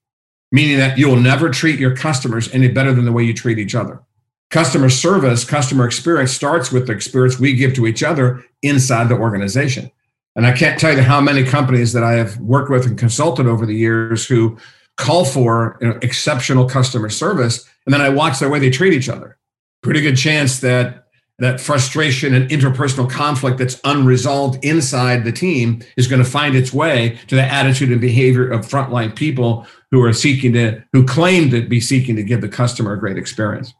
meaning 0.52 0.78
that 0.78 0.98
you'll 0.98 1.18
never 1.18 1.50
treat 1.50 1.80
your 1.80 1.96
customers 1.96 2.52
any 2.54 2.70
better 2.70 2.94
than 2.94 3.06
the 3.06 3.12
way 3.12 3.24
you 3.24 3.34
treat 3.34 3.60
each 3.60 3.76
other. 3.76 4.02
Customer 4.50 4.90
service, 4.90 5.44
customer 5.44 5.86
experience 5.86 6.32
starts 6.32 6.72
with 6.72 6.88
the 6.88 6.94
experience 6.94 7.38
we 7.38 7.54
give 7.54 7.74
to 7.74 7.86
each 7.86 8.02
other 8.02 8.44
inside 8.62 9.10
the 9.10 9.16
organization. 9.16 9.92
And 10.38 10.46
I 10.46 10.52
can't 10.52 10.80
tell 10.80 10.96
you 10.96 11.02
how 11.02 11.20
many 11.20 11.44
companies 11.44 11.94
that 11.94 12.04
I 12.04 12.14
have 12.14 12.38
worked 12.38 12.70
with 12.70 12.86
and 12.86 12.96
consulted 12.96 13.48
over 13.48 13.66
the 13.66 13.76
years 13.76 14.28
who 14.28 14.56
call 14.96 15.26
for 15.26 15.78
you 15.82 15.90
know, 15.90 16.00
exceptional 16.04 16.70
customer 16.70 17.10
service, 17.10 17.68
and 17.86 17.94
then 17.94 18.02
I 18.02 18.10
watch 18.10 18.40
the 18.40 18.48
way 18.48 18.60
they 18.60 18.70
treat 18.70 18.94
each 18.94 19.10
other. 19.10 19.38
Pretty 19.82 20.00
good 20.00 20.16
chance 20.16 20.60
that 20.60 21.06
that 21.40 21.60
frustration 21.60 22.34
and 22.34 22.50
interpersonal 22.50 23.10
conflict 23.10 23.60
that's 23.60 23.80
unresolved 23.84 24.64
inside 24.66 25.24
the 25.24 25.32
team 25.32 25.84
is 25.96 26.08
going 26.08 26.24
to 26.24 26.28
find 26.28 26.56
its 26.56 26.74
way 26.74 27.20
to 27.28 27.36
the 27.36 27.44
attitude 27.44 27.92
and 27.92 28.02
behavior 28.02 28.50
of 28.50 28.62
frontline 28.62 29.16
people 29.16 29.68
who 29.92 30.02
are 30.04 30.14
seeking 30.14 30.54
to 30.54 30.84
who 30.94 31.06
claim 31.06 31.50
to 31.52 31.68
be 31.68 31.80
seeking 31.80 32.16
to 32.16 32.24
give 32.24 32.42
the 32.42 32.50
customer 32.50 32.94
a 32.94 33.00
great 33.00 33.18
experience. 33.18 33.74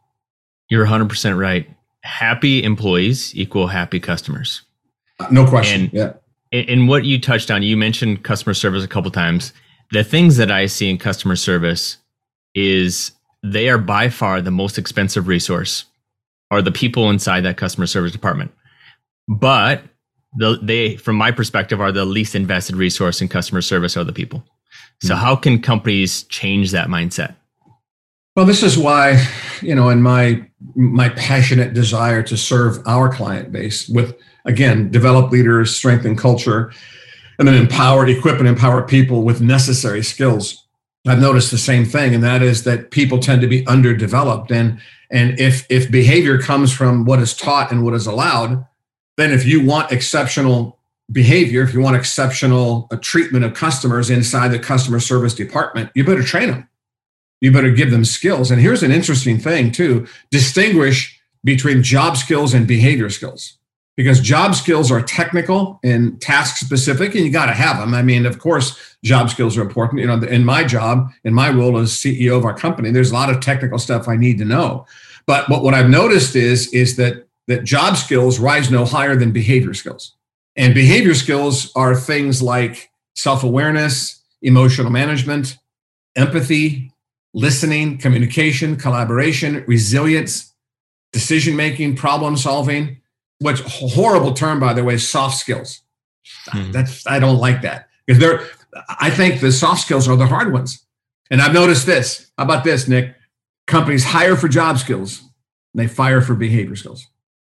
You're 0.68 0.86
100% 0.86 1.38
right. 1.38 1.68
Happy 2.02 2.62
employees 2.62 3.34
equal 3.34 3.68
happy 3.68 4.00
customers. 4.00 4.62
No 5.30 5.46
question. 5.46 5.82
And, 5.82 5.92
yeah 5.92 6.12
in 6.52 6.86
what 6.86 7.04
you 7.04 7.20
touched 7.20 7.50
on 7.50 7.62
you 7.62 7.76
mentioned 7.76 8.24
customer 8.24 8.54
service 8.54 8.84
a 8.84 8.88
couple 8.88 9.10
times 9.10 9.52
the 9.92 10.04
things 10.04 10.36
that 10.36 10.50
i 10.50 10.66
see 10.66 10.88
in 10.90 10.98
customer 10.98 11.36
service 11.36 11.98
is 12.54 13.12
they 13.42 13.68
are 13.68 13.78
by 13.78 14.08
far 14.08 14.40
the 14.40 14.50
most 14.50 14.78
expensive 14.78 15.28
resource 15.28 15.84
are 16.50 16.62
the 16.62 16.72
people 16.72 17.10
inside 17.10 17.42
that 17.42 17.56
customer 17.56 17.86
service 17.86 18.12
department. 18.12 18.52
But 19.28 19.82
the, 20.36 20.58
they, 20.62 20.96
from 20.96 21.16
my 21.16 21.30
perspective, 21.30 21.80
are 21.80 21.92
the 21.92 22.04
least 22.04 22.34
invested 22.34 22.76
resource 22.76 23.20
in 23.20 23.28
customer 23.28 23.62
service 23.62 23.96
are 23.96 24.04
the 24.04 24.12
people. 24.12 24.44
So, 25.02 25.14
mm-hmm. 25.14 25.24
how 25.24 25.36
can 25.36 25.62
companies 25.62 26.24
change 26.24 26.70
that 26.72 26.88
mindset? 26.88 27.36
Well, 28.34 28.46
this 28.46 28.62
is 28.62 28.78
why, 28.78 29.24
you 29.62 29.74
know, 29.74 29.88
in 29.88 30.02
my 30.02 30.46
my 30.74 31.08
passionate 31.10 31.74
desire 31.74 32.22
to 32.24 32.36
serve 32.36 32.78
our 32.86 33.12
client 33.12 33.52
base 33.52 33.88
with 33.88 34.16
again, 34.48 34.90
develop 34.90 35.30
leaders, 35.30 35.76
strengthen 35.76 36.16
culture, 36.16 36.72
and 37.38 37.46
then 37.46 37.54
empower, 37.54 38.06
equip, 38.08 38.38
and 38.40 38.48
empower 38.48 38.82
people 38.82 39.22
with 39.22 39.40
necessary 39.40 40.02
skills. 40.02 40.64
I've 41.06 41.20
noticed 41.20 41.52
the 41.52 41.58
same 41.58 41.84
thing, 41.84 42.14
and 42.14 42.24
that 42.24 42.42
is 42.42 42.64
that 42.64 42.90
people 42.90 43.20
tend 43.20 43.42
to 43.42 43.46
be 43.46 43.64
underdeveloped. 43.66 44.50
And 44.50 44.80
and 45.10 45.38
if 45.38 45.64
if 45.70 45.90
behavior 45.90 46.38
comes 46.38 46.72
from 46.72 47.04
what 47.04 47.20
is 47.20 47.34
taught 47.34 47.70
and 47.70 47.84
what 47.84 47.94
is 47.94 48.06
allowed, 48.06 48.66
then 49.16 49.32
if 49.32 49.46
you 49.46 49.64
want 49.64 49.92
exceptional 49.92 50.78
behavior, 51.12 51.62
if 51.62 51.72
you 51.72 51.80
want 51.80 51.96
exceptional 51.96 52.88
uh, 52.90 52.96
treatment 52.96 53.44
of 53.44 53.54
customers 53.54 54.10
inside 54.10 54.48
the 54.48 54.58
customer 54.58 55.00
service 55.00 55.34
department, 55.34 55.90
you 55.94 56.04
better 56.04 56.22
train 56.22 56.50
them. 56.50 56.68
You 57.40 57.52
better 57.52 57.70
give 57.70 57.90
them 57.90 58.04
skills. 58.04 58.50
And 58.50 58.60
here's 58.60 58.82
an 58.82 58.90
interesting 58.90 59.38
thing 59.38 59.70
too: 59.70 60.06
distinguish 60.30 61.18
between 61.44 61.82
job 61.82 62.16
skills 62.16 62.52
and 62.52 62.66
behavior 62.66 63.08
skills 63.08 63.57
because 63.98 64.20
job 64.20 64.54
skills 64.54 64.92
are 64.92 65.02
technical 65.02 65.80
and 65.82 66.22
task 66.22 66.58
specific 66.58 67.16
and 67.16 67.24
you 67.24 67.32
got 67.32 67.46
to 67.46 67.52
have 67.52 67.78
them. 67.78 67.94
I 67.94 68.02
mean 68.02 68.26
of 68.26 68.38
course 68.38 68.96
job 69.02 69.28
skills 69.28 69.58
are 69.58 69.62
important. 69.62 70.00
You 70.00 70.06
know 70.06 70.22
in 70.22 70.44
my 70.44 70.62
job 70.62 71.10
in 71.24 71.34
my 71.34 71.50
role 71.50 71.76
as 71.76 71.90
ceo 71.90 72.38
of 72.38 72.44
our 72.44 72.56
company 72.56 72.92
there's 72.92 73.10
a 73.10 73.14
lot 73.14 73.28
of 73.28 73.40
technical 73.40 73.78
stuff 73.78 74.06
i 74.06 74.16
need 74.16 74.38
to 74.38 74.44
know. 74.44 74.86
But 75.26 75.48
what, 75.50 75.64
what 75.64 75.74
i've 75.74 75.90
noticed 75.90 76.36
is 76.36 76.72
is 76.72 76.94
that 76.96 77.26
that 77.48 77.64
job 77.64 77.96
skills 77.96 78.38
rise 78.38 78.70
no 78.70 78.84
higher 78.84 79.16
than 79.16 79.32
behavior 79.32 79.74
skills. 79.74 80.14
And 80.54 80.74
behavior 80.74 81.14
skills 81.14 81.72
are 81.74 81.96
things 81.96 82.40
like 82.40 82.90
self-awareness 83.16 84.22
emotional 84.42 84.90
management 84.90 85.58
empathy 86.14 86.92
listening 87.34 87.98
communication 87.98 88.76
collaboration 88.76 89.64
resilience 89.66 90.54
decision 91.12 91.56
making 91.56 91.96
problem 91.96 92.36
solving 92.36 93.00
which 93.40 93.60
horrible 93.60 94.32
term 94.32 94.60
by 94.60 94.72
the 94.72 94.84
way 94.84 94.98
soft 94.98 95.36
skills. 95.36 95.82
Mm-hmm. 96.50 96.72
that's 96.72 97.06
i 97.06 97.18
don't 97.18 97.38
like 97.38 97.62
that. 97.62 97.88
Because 98.06 98.20
they're 98.20 98.46
i 99.00 99.10
think 99.10 99.40
the 99.40 99.52
soft 99.52 99.82
skills 99.82 100.08
are 100.08 100.16
the 100.16 100.26
hard 100.26 100.52
ones. 100.52 100.84
And 101.30 101.40
i've 101.40 101.54
noticed 101.54 101.86
this. 101.86 102.30
How 102.36 102.44
about 102.44 102.64
this 102.64 102.88
nick? 102.88 103.14
Companies 103.66 104.04
hire 104.04 104.36
for 104.36 104.48
job 104.48 104.78
skills 104.78 105.22
they 105.74 105.86
fire 105.86 106.20
for 106.20 106.34
behavior 106.34 106.76
skills. 106.76 107.06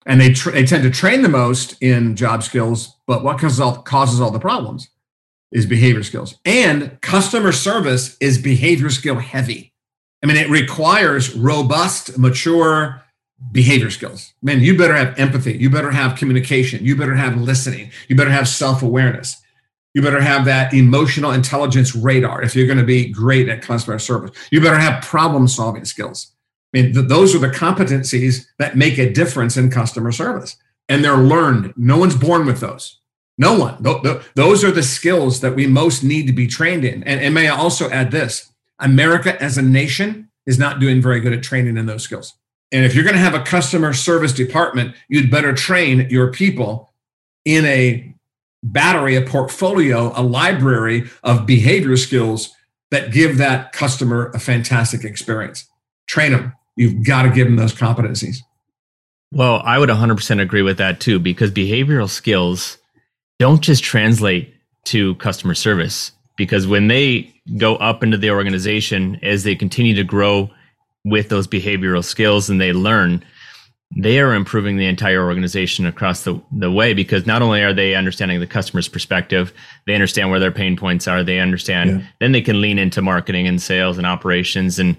And 0.06 0.20
they, 0.20 0.34
tra- 0.34 0.52
they 0.52 0.66
tend 0.66 0.84
to 0.84 0.90
train 0.90 1.22
the 1.22 1.30
most 1.30 1.82
in 1.82 2.16
job 2.16 2.44
skills 2.44 2.96
but 3.06 3.24
what 3.24 3.40
causes 3.40 3.60
all, 3.60 3.78
causes 3.78 4.22
all 4.22 4.32
the 4.32 4.40
problems 4.40 4.90
is 5.52 5.66
behavior 5.66 6.04
skills. 6.04 6.36
And 6.46 7.00
customer 7.02 7.52
service 7.52 8.18
is 8.20 8.38
behavior 8.38 8.90
skill 8.90 9.16
heavy. 9.16 9.74
I 10.24 10.28
mean 10.28 10.38
it 10.38 10.50
requires 10.50 11.36
robust 11.36 12.18
mature 12.18 13.03
behavior 13.52 13.90
skills. 13.90 14.34
Man, 14.42 14.62
you 14.62 14.78
better 14.78 14.96
have 14.96 15.18
empathy. 15.20 15.54
You 15.54 15.70
better 15.70 15.92
have 15.92 16.18
communication. 16.18 16.84
You 16.84 16.96
better 16.96 17.16
have 17.16 17.38
listening. 17.38 17.92
You 18.08 18.16
better 18.16 18.32
have 18.32 18.48
self 18.48 18.82
awareness. 18.84 19.42
You 19.94 20.02
better 20.02 20.22
have 20.22 20.46
that 20.46 20.74
emotional 20.74 21.32
intelligence 21.32 21.96
radar 21.96 22.42
if 22.42 22.56
you're 22.56 22.66
going 22.66 22.80
to 22.80 22.84
be 22.84 23.10
great 23.10 23.48
at 23.48 23.62
customer 23.62 24.00
service. 24.00 24.32
You 24.52 24.60
better 24.60 24.80
have 24.80 25.04
problem 25.04 25.48
solving 25.48 25.86
skills. 25.86 26.32
I 26.74 26.82
mean, 26.82 26.94
th- 26.94 27.08
those 27.08 27.36
are 27.36 27.40
the 27.40 27.50
competencies 27.50 28.48
that 28.58 28.76
make 28.76 28.98
a 28.98 29.14
difference 29.14 29.56
in 29.56 29.70
customer 29.70 30.12
service. 30.12 30.58
And 30.90 31.04
they're 31.04 31.18
learned. 31.18 31.74
No 31.78 31.98
one's 31.98 32.16
born 32.16 32.46
with 32.48 32.60
those. 32.60 33.00
No 33.38 33.58
one. 33.58 33.84
Th- 33.84 34.02
th- 34.02 34.22
those 34.36 34.64
are 34.64 34.72
the 34.72 34.84
skills 34.84 35.42
that 35.42 35.56
we 35.56 35.68
most 35.68 36.04
need 36.04 36.26
to 36.26 36.34
be 36.34 36.48
trained 36.48 36.84
in. 36.84 37.04
And, 37.04 37.22
and 37.22 37.34
may 37.34 37.48
I 37.48 37.56
also 37.56 37.90
add 37.92 38.10
this 38.10 38.52
America 38.80 39.42
as 39.42 39.60
a 39.60 39.62
nation 39.62 40.30
is 40.48 40.58
not 40.58 40.80
doing 40.80 41.02
very 41.02 41.20
good 41.20 41.34
at 41.34 41.44
training 41.44 41.78
in 41.78 41.86
those 41.86 42.04
skills. 42.04 42.34
And 42.74 42.84
if 42.84 42.96
you're 42.96 43.04
going 43.04 43.16
to 43.16 43.22
have 43.22 43.36
a 43.36 43.44
customer 43.44 43.94
service 43.94 44.34
department, 44.34 44.96
you'd 45.08 45.30
better 45.30 45.54
train 45.54 46.08
your 46.10 46.32
people 46.32 46.92
in 47.46 47.64
a 47.66 48.14
battery, 48.64 49.16
a 49.16 49.22
portfolio, 49.22 50.12
a 50.16 50.24
library 50.24 51.10
of 51.24 51.46
behavior 51.46 51.96
skills 51.96 52.50
that 52.90 53.12
give 53.12 53.38
that 53.38 53.74
customer 53.74 54.32
a 54.34 54.40
fantastic 54.40 55.04
experience. 55.04 55.68
Train 56.08 56.32
them. 56.32 56.54
You've 56.76 57.06
got 57.06 57.24
to 57.24 57.30
give 57.30 57.46
them 57.48 57.58
those 57.58 57.74
competencies. 57.74 58.38
Well, 59.32 59.62
I 59.64 59.78
would 59.78 59.90
100% 59.90 60.42
agree 60.42 60.62
with 60.62 60.78
that 60.78 61.00
too, 61.00 61.20
because 61.20 61.52
behavioral 61.52 62.10
skills 62.10 62.78
don't 63.40 63.62
just 63.62 63.84
translate 63.84 64.54
to 64.86 65.16
customer 65.16 65.54
service. 65.54 66.12
Because 66.38 66.66
when 66.66 66.88
they 66.88 67.32
go 67.58 67.76
up 67.76 68.04
into 68.04 68.18
the 68.18 68.32
organization 68.32 69.20
as 69.22 69.44
they 69.44 69.56
continue 69.56 69.94
to 69.96 70.04
grow 70.04 70.50
with 71.04 71.30
those 71.30 71.48
behavioral 71.48 72.04
skills 72.04 72.50
and 72.50 72.60
they 72.62 72.74
learn, 72.74 73.24
they 73.96 74.20
are 74.20 74.34
improving 74.34 74.78
the 74.78 74.88
entire 74.88 75.24
organization 75.24 75.86
across 75.86 76.24
the, 76.24 76.42
the 76.52 76.72
way 76.72 76.94
because 76.94 77.26
not 77.26 77.42
only 77.42 77.62
are 77.62 77.74
they 77.74 77.94
understanding 77.94 78.40
the 78.40 78.48
customer's 78.48 78.88
perspective, 78.88 79.54
they 79.86 79.94
understand 79.94 80.32
where 80.32 80.40
their 80.40 80.52
pain 80.52 80.76
points 80.76 81.08
are, 81.08 81.24
they 81.24 81.40
understand, 81.40 81.90
yeah. 81.90 82.08
then 82.20 82.32
they 82.32 82.42
can 82.42 82.62
lean 82.62 82.80
into 82.80 83.02
marketing 83.02 83.48
and 83.48 83.62
sales 83.62 83.98
and 83.98 84.08
operations 84.08 84.80
and 84.80 84.98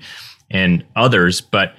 and 0.50 0.84
others. 0.94 1.40
But 1.40 1.74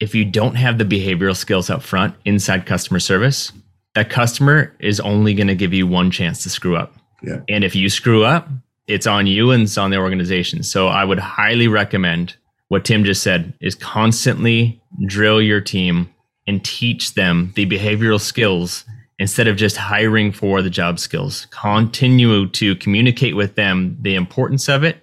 if 0.00 0.14
you 0.14 0.24
don't 0.24 0.54
have 0.54 0.78
the 0.78 0.84
behavioral 0.84 1.36
skills 1.36 1.68
up 1.68 1.82
front 1.82 2.14
inside 2.24 2.66
customer 2.66 3.00
service, 3.00 3.52
that 3.94 4.10
customer 4.10 4.74
is 4.78 5.00
only 5.00 5.34
going 5.34 5.48
to 5.48 5.54
give 5.54 5.72
you 5.72 5.86
one 5.86 6.10
chance 6.10 6.42
to 6.44 6.50
screw 6.50 6.76
up. 6.76 6.94
Yeah. 7.22 7.40
And 7.48 7.64
if 7.64 7.74
you 7.74 7.88
screw 7.88 8.24
up, 8.24 8.48
it's 8.86 9.06
on 9.06 9.26
you 9.26 9.50
and 9.50 9.64
it's 9.64 9.78
on 9.78 9.90
the 9.90 9.96
organization. 9.96 10.62
So 10.62 10.88
I 10.88 11.04
would 11.04 11.18
highly 11.18 11.66
recommend 11.66 12.36
what 12.68 12.84
Tim 12.84 13.04
just 13.04 13.22
said 13.22 13.54
is 13.60 13.74
constantly 13.74 14.82
drill 15.06 15.40
your 15.40 15.60
team 15.60 16.12
and 16.46 16.64
teach 16.64 17.14
them 17.14 17.52
the 17.56 17.66
behavioral 17.66 18.20
skills 18.20 18.84
instead 19.18 19.48
of 19.48 19.56
just 19.56 19.76
hiring 19.76 20.32
for 20.32 20.62
the 20.62 20.70
job 20.70 20.98
skills. 20.98 21.46
Continue 21.50 22.48
to 22.50 22.76
communicate 22.76 23.34
with 23.34 23.54
them 23.54 23.96
the 24.00 24.14
importance 24.14 24.68
of 24.68 24.84
it. 24.84 25.02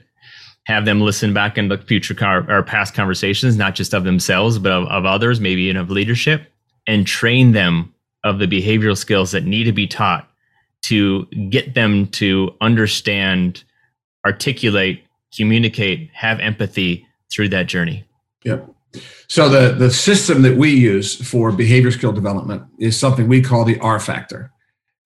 Have 0.65 0.86
them 0.86 1.01
listen 1.01 1.34
back 1.34 1.58
into 1.58 1.77
future 1.77 2.13
car 2.13 2.50
or 2.50 2.63
past 2.63 2.93
conversations, 2.93 3.58
not 3.58 3.75
just 3.75 3.93
of 3.93 4.03
themselves, 4.03 4.60
but 4.60 4.72
of, 4.72 4.88
of 4.88 5.05
others, 5.05 5.39
maybe 5.39 5.63
even 5.63 5.77
of 5.77 5.89
leadership, 5.89 6.51
and 6.88 7.05
train 7.05 7.51
them 7.51 7.93
of 8.24 8.39
the 8.39 8.48
behavioral 8.48 8.98
skills 8.98 9.32
that 9.32 9.43
need 9.43 9.65
to 9.65 9.74
be 9.74 9.88
taught 9.88 10.29
to 10.84 11.25
get 11.50 11.74
them 11.74 12.08
to 12.08 12.53
understand, 12.62 13.63
articulate, 14.25 15.03
communicate, 15.36 16.10
have 16.13 16.39
empathy, 16.39 17.05
through 17.34 17.50
that 17.50 17.68
journey. 17.68 18.06
Yep. 18.44 18.70
So 19.28 19.50
the 19.50 19.74
the 19.74 19.90
system 19.90 20.44
that 20.44 20.56
we 20.56 20.70
use 20.70 21.16
for 21.28 21.52
behavior 21.52 21.92
skill 21.92 22.12
development 22.12 22.63
is 22.78 23.00
something 23.00 23.28
we 23.28 23.42
call 23.42 23.66
the 23.66 23.80
R 23.80 24.00
factor. 24.00 24.52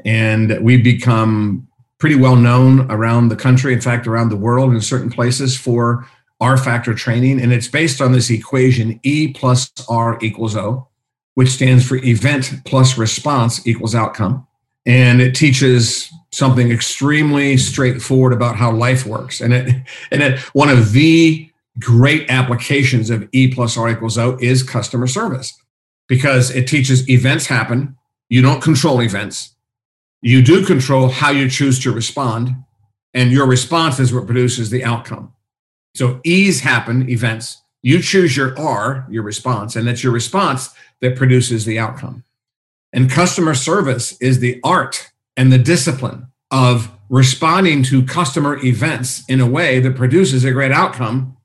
And 0.06 0.60
we 0.62 0.76
become 0.82 1.68
pretty 1.98 2.16
well 2.16 2.36
known 2.36 2.92
around 2.92 3.30
the 3.30 3.36
country, 3.36 3.74
in 3.74 3.82
fact, 3.82 4.06
around 4.06 4.30
the 4.30 4.36
world 4.36 4.74
in 4.74 4.82
certain 4.82 5.10
places 5.10 5.58
for 5.58 6.06
R 6.40 6.58
factor 6.58 6.94
training. 6.94 7.42
And 7.42 7.52
it's 7.54 7.68
based 7.68 8.02
on 8.02 8.12
this 8.12 8.30
equation 8.30 9.00
E 9.04 9.34
plus 9.34 9.72
R 9.90 10.20
equals 10.22 10.56
O, 10.56 10.88
which 11.36 11.50
stands 11.50 11.88
for 11.88 11.96
event 12.04 12.52
plus 12.66 12.98
response 12.98 13.66
equals 13.66 13.96
outcome. 13.96 14.46
and 14.88 15.22
it 15.22 15.36
teaches 15.36 16.10
something 16.32 16.72
extremely 16.72 17.58
straightforward 17.58 18.32
about 18.32 18.56
how 18.56 18.72
life 18.72 19.06
works. 19.06 19.42
And 19.42 19.54
it 19.54 19.76
and 20.12 20.24
it 20.24 20.40
one 20.56 20.70
of 20.70 20.94
the 20.94 21.47
great 21.80 22.30
applications 22.30 23.10
of 23.10 23.28
E 23.32 23.54
plus 23.54 23.78
R 23.78 23.90
equals 23.90 24.18
O 24.18 24.38
is 24.42 24.64
customer 24.64 25.08
service 25.08 25.54
because 26.08 26.50
it 26.52 26.68
teaches 26.68 27.08
events 27.10 27.48
happen. 27.48 27.96
You 28.30 28.42
don't 28.42 28.62
control 28.62 29.02
events. 29.02 29.56
You 30.22 30.42
do 30.42 30.66
control 30.66 31.10
how 31.10 31.30
you 31.30 31.50
choose 31.50 31.80
to 31.84 31.92
respond, 31.92 32.56
and 33.14 33.32
your 33.32 33.46
response 33.46 34.00
is 34.00 34.14
what 34.14 34.26
produces 34.26 34.70
the 34.70 34.84
outcome. 34.84 35.34
So 35.96 36.20
E's 36.24 36.62
happen, 36.62 37.10
events. 37.10 37.62
You 37.84 38.02
choose 38.02 38.36
your 38.36 38.58
R, 38.60 39.06
your 39.10 39.24
response, 39.24 39.76
and 39.76 39.88
it's 39.88 40.04
your 40.04 40.12
response 40.12 40.70
that 41.02 41.16
produces 41.16 41.66
the 41.66 41.80
outcome. 41.80 42.24
And 42.92 43.12
customer 43.12 43.54
service 43.54 44.20
is 44.20 44.40
the 44.40 44.60
art 44.64 45.12
and 45.36 45.54
the 45.54 45.58
discipline 45.58 46.28
of 46.52 46.92
responding 47.10 47.84
to 47.84 48.04
customer 48.04 48.58
events 48.66 49.24
in 49.30 49.40
a 49.40 49.48
way 49.48 49.80
that 49.80 49.96
produces 49.96 50.44
a 50.44 50.52
great 50.52 50.72
outcome 50.72 51.37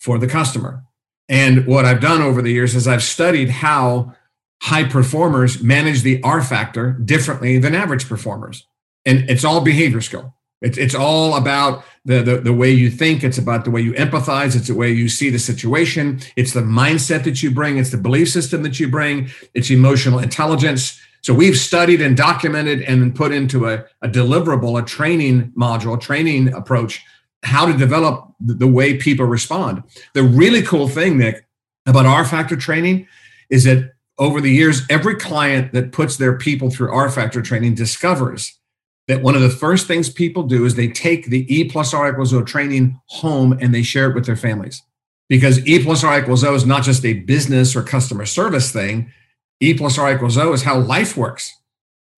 for 0.00 0.18
the 0.18 0.26
customer. 0.26 0.82
And 1.28 1.66
what 1.66 1.84
I've 1.84 2.00
done 2.00 2.20
over 2.20 2.42
the 2.42 2.50
years 2.50 2.74
is 2.74 2.88
I've 2.88 3.04
studied 3.04 3.50
how 3.50 4.14
high 4.62 4.84
performers 4.84 5.62
manage 5.62 6.02
the 6.02 6.20
R 6.22 6.42
factor 6.42 6.92
differently 6.92 7.58
than 7.58 7.74
average 7.74 8.08
performers. 8.08 8.66
And 9.06 9.30
it's 9.30 9.44
all 9.44 9.60
behavior 9.60 10.00
skill. 10.00 10.34
It's, 10.60 10.76
it's 10.76 10.94
all 10.94 11.36
about 11.36 11.84
the, 12.04 12.22
the, 12.22 12.36
the 12.38 12.52
way 12.52 12.70
you 12.70 12.90
think. 12.90 13.24
It's 13.24 13.38
about 13.38 13.64
the 13.64 13.70
way 13.70 13.80
you 13.80 13.92
empathize. 13.94 14.54
It's 14.54 14.66
the 14.66 14.74
way 14.74 14.90
you 14.90 15.08
see 15.08 15.30
the 15.30 15.38
situation. 15.38 16.20
It's 16.36 16.52
the 16.52 16.60
mindset 16.60 17.24
that 17.24 17.42
you 17.42 17.50
bring. 17.50 17.78
It's 17.78 17.90
the 17.90 17.96
belief 17.96 18.28
system 18.28 18.62
that 18.64 18.78
you 18.78 18.88
bring. 18.88 19.30
It's 19.54 19.70
emotional 19.70 20.18
intelligence. 20.18 21.00
So 21.22 21.32
we've 21.32 21.56
studied 21.56 22.02
and 22.02 22.16
documented 22.16 22.82
and 22.82 23.14
put 23.14 23.32
into 23.32 23.68
a, 23.68 23.84
a 24.02 24.08
deliverable, 24.08 24.82
a 24.82 24.84
training 24.84 25.52
module, 25.56 25.96
a 25.96 26.00
training 26.00 26.52
approach, 26.52 27.02
how 27.42 27.66
to 27.66 27.76
develop 27.76 28.34
the, 28.40 28.66
way 28.66 28.96
people 28.96 29.26
respond. 29.26 29.82
The 30.14 30.22
really 30.22 30.62
cool 30.62 30.88
thing, 30.88 31.18
Nick, 31.18 31.46
about 31.86 32.06
R 32.06 32.24
factor 32.24 32.56
training 32.56 33.06
is 33.48 33.64
that 33.64 33.92
over 34.18 34.40
the 34.40 34.50
years, 34.50 34.82
every 34.90 35.16
client 35.16 35.72
that 35.72 35.92
puts 35.92 36.16
their 36.16 36.36
people 36.36 36.70
through 36.70 36.92
R 36.92 37.10
factor 37.10 37.40
training 37.40 37.74
discovers 37.74 38.58
that 39.08 39.22
one 39.22 39.34
of 39.34 39.40
the 39.40 39.50
first 39.50 39.86
things 39.86 40.08
people 40.08 40.44
do 40.44 40.64
is 40.64 40.74
they 40.74 40.88
take 40.88 41.26
the 41.26 41.52
E 41.52 41.64
plus 41.64 41.92
R 41.94 42.10
equals 42.10 42.32
O 42.32 42.42
training 42.42 43.00
home 43.06 43.56
and 43.60 43.74
they 43.74 43.82
share 43.82 44.10
it 44.10 44.14
with 44.14 44.26
their 44.26 44.36
families. 44.36 44.82
Because 45.28 45.66
E 45.66 45.82
plus 45.82 46.04
R 46.04 46.20
equals 46.20 46.44
O 46.44 46.54
is 46.54 46.66
not 46.66 46.84
just 46.84 47.04
a 47.04 47.14
business 47.14 47.74
or 47.74 47.82
customer 47.82 48.26
service 48.26 48.70
thing. 48.70 49.10
E 49.60 49.74
plus 49.74 49.98
R 49.98 50.14
equals 50.14 50.38
O 50.38 50.52
is 50.52 50.62
how 50.62 50.78
life 50.78 51.16
works. 51.16 51.52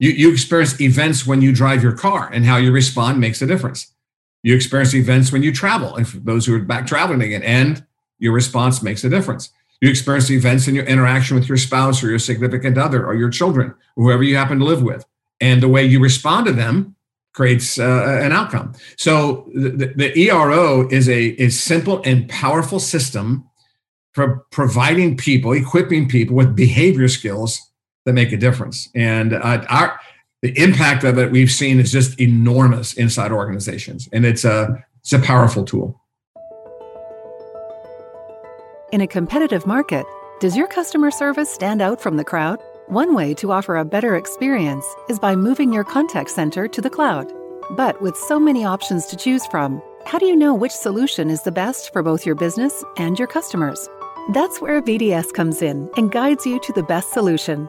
You, 0.00 0.10
you 0.10 0.32
experience 0.32 0.80
events 0.80 1.26
when 1.26 1.40
you 1.40 1.52
drive 1.52 1.82
your 1.82 1.92
car 1.92 2.28
and 2.32 2.44
how 2.44 2.56
you 2.56 2.72
respond 2.72 3.20
makes 3.20 3.40
a 3.40 3.46
difference. 3.46 3.92
You 4.42 4.54
experience 4.54 4.94
events 4.94 5.32
when 5.32 5.42
you 5.42 5.52
travel, 5.52 5.96
and 5.96 6.08
for 6.08 6.18
those 6.18 6.46
who 6.46 6.54
are 6.56 6.60
back 6.60 6.86
traveling 6.86 7.22
again, 7.22 7.42
and 7.42 7.84
your 8.18 8.32
response 8.32 8.82
makes 8.82 9.04
a 9.04 9.08
difference. 9.08 9.50
You 9.80 9.90
experience 9.90 10.30
events 10.30 10.68
in 10.68 10.74
your 10.74 10.84
interaction 10.84 11.36
with 11.36 11.48
your 11.48 11.58
spouse 11.58 12.02
or 12.02 12.10
your 12.10 12.18
significant 12.18 12.78
other 12.78 13.04
or 13.04 13.14
your 13.14 13.30
children, 13.30 13.74
or 13.96 14.04
whoever 14.04 14.22
you 14.22 14.36
happen 14.36 14.58
to 14.58 14.64
live 14.64 14.82
with 14.82 15.04
and 15.42 15.60
the 15.60 15.68
way 15.68 15.84
you 15.84 16.00
respond 16.00 16.46
to 16.46 16.52
them 16.52 16.94
creates 17.34 17.78
uh, 17.78 18.20
an 18.22 18.32
outcome. 18.32 18.72
So 18.96 19.50
the, 19.52 19.92
the 19.96 20.16
ERO 20.16 20.88
is 20.88 21.08
a 21.08 21.28
is 21.30 21.60
simple 21.60 22.00
and 22.04 22.28
powerful 22.28 22.78
system 22.78 23.44
for 24.12 24.46
providing 24.50 25.16
people, 25.16 25.52
equipping 25.52 26.08
people 26.08 26.36
with 26.36 26.54
behavior 26.54 27.08
skills 27.08 27.60
that 28.04 28.12
make 28.12 28.30
a 28.32 28.36
difference. 28.36 28.88
And 28.94 29.32
uh, 29.32 29.64
our 29.68 29.98
the 30.42 30.58
impact 30.60 31.04
of 31.04 31.18
it 31.18 31.30
we've 31.30 31.50
seen 31.50 31.78
is 31.78 31.92
just 31.92 32.20
enormous 32.20 32.94
inside 32.94 33.30
organizations, 33.30 34.08
and 34.12 34.26
it's 34.26 34.44
a 34.44 34.84
it's 35.00 35.12
a 35.12 35.18
powerful 35.20 35.64
tool. 35.64 36.00
In 38.92 39.00
a 39.00 39.06
competitive 39.06 39.66
market, 39.66 40.04
does 40.40 40.56
your 40.56 40.66
customer 40.66 41.10
service 41.10 41.48
stand 41.48 41.80
out 41.80 42.00
from 42.00 42.16
the 42.16 42.24
crowd? 42.24 42.58
One 42.88 43.14
way 43.14 43.32
to 43.34 43.52
offer 43.52 43.76
a 43.76 43.84
better 43.84 44.16
experience 44.16 44.84
is 45.08 45.18
by 45.18 45.34
moving 45.36 45.72
your 45.72 45.84
contact 45.84 46.30
center 46.30 46.68
to 46.68 46.80
the 46.80 46.90
cloud. 46.90 47.32
But 47.70 48.02
with 48.02 48.16
so 48.16 48.38
many 48.38 48.64
options 48.64 49.06
to 49.06 49.16
choose 49.16 49.46
from, 49.46 49.80
how 50.04 50.18
do 50.18 50.26
you 50.26 50.36
know 50.36 50.52
which 50.52 50.72
solution 50.72 51.30
is 51.30 51.42
the 51.42 51.52
best 51.52 51.92
for 51.92 52.02
both 52.02 52.26
your 52.26 52.34
business 52.34 52.84
and 52.96 53.18
your 53.18 53.28
customers? 53.28 53.88
That's 54.34 54.60
where 54.60 54.82
VDS 54.82 55.32
comes 55.32 55.62
in 55.62 55.88
and 55.96 56.12
guides 56.12 56.44
you 56.44 56.60
to 56.60 56.72
the 56.72 56.82
best 56.82 57.12
solution. 57.12 57.68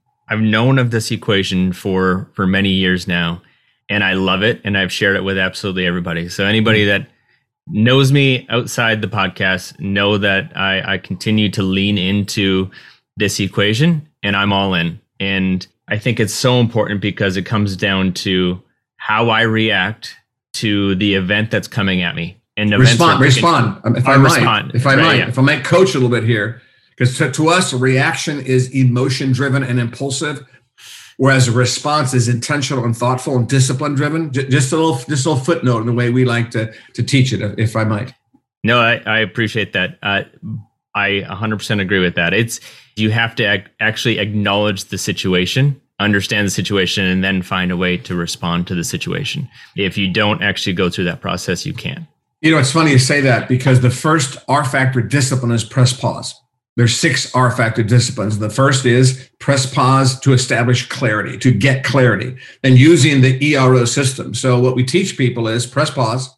I've 0.31 0.39
known 0.39 0.79
of 0.79 0.91
this 0.91 1.11
equation 1.11 1.73
for 1.73 2.29
for 2.33 2.47
many 2.47 2.69
years 2.69 3.07
now, 3.07 3.41
and 3.89 4.03
I 4.03 4.13
love 4.13 4.43
it, 4.43 4.61
and 4.63 4.77
I've 4.77 4.91
shared 4.91 5.17
it 5.17 5.23
with 5.23 5.37
absolutely 5.37 5.85
everybody. 5.85 6.29
So 6.29 6.45
anybody 6.45 6.85
that 6.85 7.07
knows 7.67 8.11
me 8.11 8.47
outside 8.49 9.01
the 9.01 9.07
podcast 9.07 9.79
know 9.79 10.17
that 10.17 10.55
I, 10.55 10.93
I 10.93 10.97
continue 10.97 11.49
to 11.51 11.63
lean 11.63 11.97
into 11.97 12.71
this 13.17 13.39
equation 13.39 14.07
and 14.23 14.35
I'm 14.35 14.53
all 14.53 14.73
in. 14.73 14.99
And 15.19 15.65
I 15.87 15.97
think 15.97 16.19
it's 16.19 16.33
so 16.33 16.59
important 16.59 17.01
because 17.01 17.37
it 17.37 17.45
comes 17.45 17.75
down 17.75 18.13
to 18.13 18.61
how 18.97 19.29
I 19.29 19.41
react 19.41 20.15
to 20.53 20.95
the 20.95 21.15
event 21.15 21.51
that's 21.51 21.67
coming 21.67 22.01
at 22.01 22.15
me. 22.15 22.37
And 22.57 22.71
respond, 22.77 23.21
respond. 23.21 23.81
Um, 23.83 23.95
if 23.95 24.07
I, 24.07 24.17
might, 24.17 24.35
respond, 24.35 24.71
if 24.75 24.85
I 24.85 24.95
right, 24.95 25.03
might, 25.03 25.17
yeah. 25.17 25.27
if 25.29 25.39
I 25.39 25.41
might 25.41 25.63
coach 25.63 25.95
a 25.95 25.99
little 25.99 26.09
bit 26.09 26.23
here, 26.23 26.61
because 27.01 27.17
to, 27.17 27.31
to 27.31 27.49
us, 27.49 27.73
reaction 27.73 28.39
is 28.39 28.69
emotion 28.75 29.31
driven 29.31 29.63
and 29.63 29.79
impulsive 29.79 30.45
whereas 31.17 31.47
a 31.47 31.51
response 31.51 32.13
is 32.13 32.27
intentional 32.27 32.83
and 32.83 32.95
thoughtful 32.95 33.37
and 33.37 33.47
discipline 33.47 33.93
driven. 33.93 34.31
Just 34.31 34.71
a 34.71 34.75
little, 34.75 34.95
just 34.95 35.25
a 35.25 35.29
little 35.29 35.43
footnote 35.43 35.81
in 35.81 35.85
the 35.85 35.93
way 35.93 36.09
we 36.09 36.25
like 36.25 36.51
to 36.51 36.73
to 36.93 37.03
teach 37.03 37.33
it, 37.33 37.59
if 37.59 37.75
I 37.75 37.83
might. 37.83 38.13
No, 38.63 38.79
I, 38.79 39.01
I 39.05 39.19
appreciate 39.19 39.73
that. 39.73 39.97
Uh, 40.01 40.23
I 40.95 41.23
100% 41.27 41.81
agree 41.81 41.99
with 41.99 42.15
that. 42.15 42.33
It's 42.33 42.59
you 42.95 43.09
have 43.11 43.35
to 43.35 43.43
ac- 43.43 43.67
actually 43.79 44.19
acknowledge 44.19 44.85
the 44.85 44.97
situation, 44.97 45.79
understand 45.99 46.45
the 46.45 46.51
situation, 46.51 47.05
and 47.05 47.23
then 47.23 47.41
find 47.41 47.71
a 47.71 47.77
way 47.77 47.97
to 47.97 48.15
respond 48.15 48.67
to 48.67 48.75
the 48.75 48.83
situation. 48.83 49.49
If 49.75 49.97
you 49.97 50.11
don't 50.11 50.43
actually 50.43 50.73
go 50.73 50.89
through 50.89 51.05
that 51.05 51.21
process, 51.21 51.65
you 51.65 51.73
can't. 51.73 52.05
You 52.41 52.51
know, 52.51 52.59
it's 52.59 52.71
funny 52.71 52.91
you 52.91 52.99
say 52.99 53.21
that 53.21 53.47
because 53.47 53.81
the 53.81 53.91
first 53.91 54.37
R 54.47 54.65
factor 54.65 55.01
discipline 55.01 55.51
is 55.51 55.63
press 55.63 55.93
pause. 55.93 56.33
There's 56.77 56.97
six 56.97 57.33
R 57.35 57.51
factor 57.51 57.83
disciplines. 57.83 58.39
The 58.39 58.49
first 58.49 58.85
is 58.85 59.29
press 59.39 59.71
pause 59.71 60.19
to 60.21 60.33
establish 60.33 60.87
clarity, 60.87 61.37
to 61.39 61.51
get 61.51 61.83
clarity, 61.83 62.37
and 62.63 62.77
using 62.77 63.21
the 63.21 63.43
ERO 63.53 63.85
system. 63.85 64.33
So, 64.33 64.59
what 64.59 64.75
we 64.75 64.85
teach 64.85 65.17
people 65.17 65.47
is 65.47 65.65
press 65.65 65.89
pause 65.89 66.33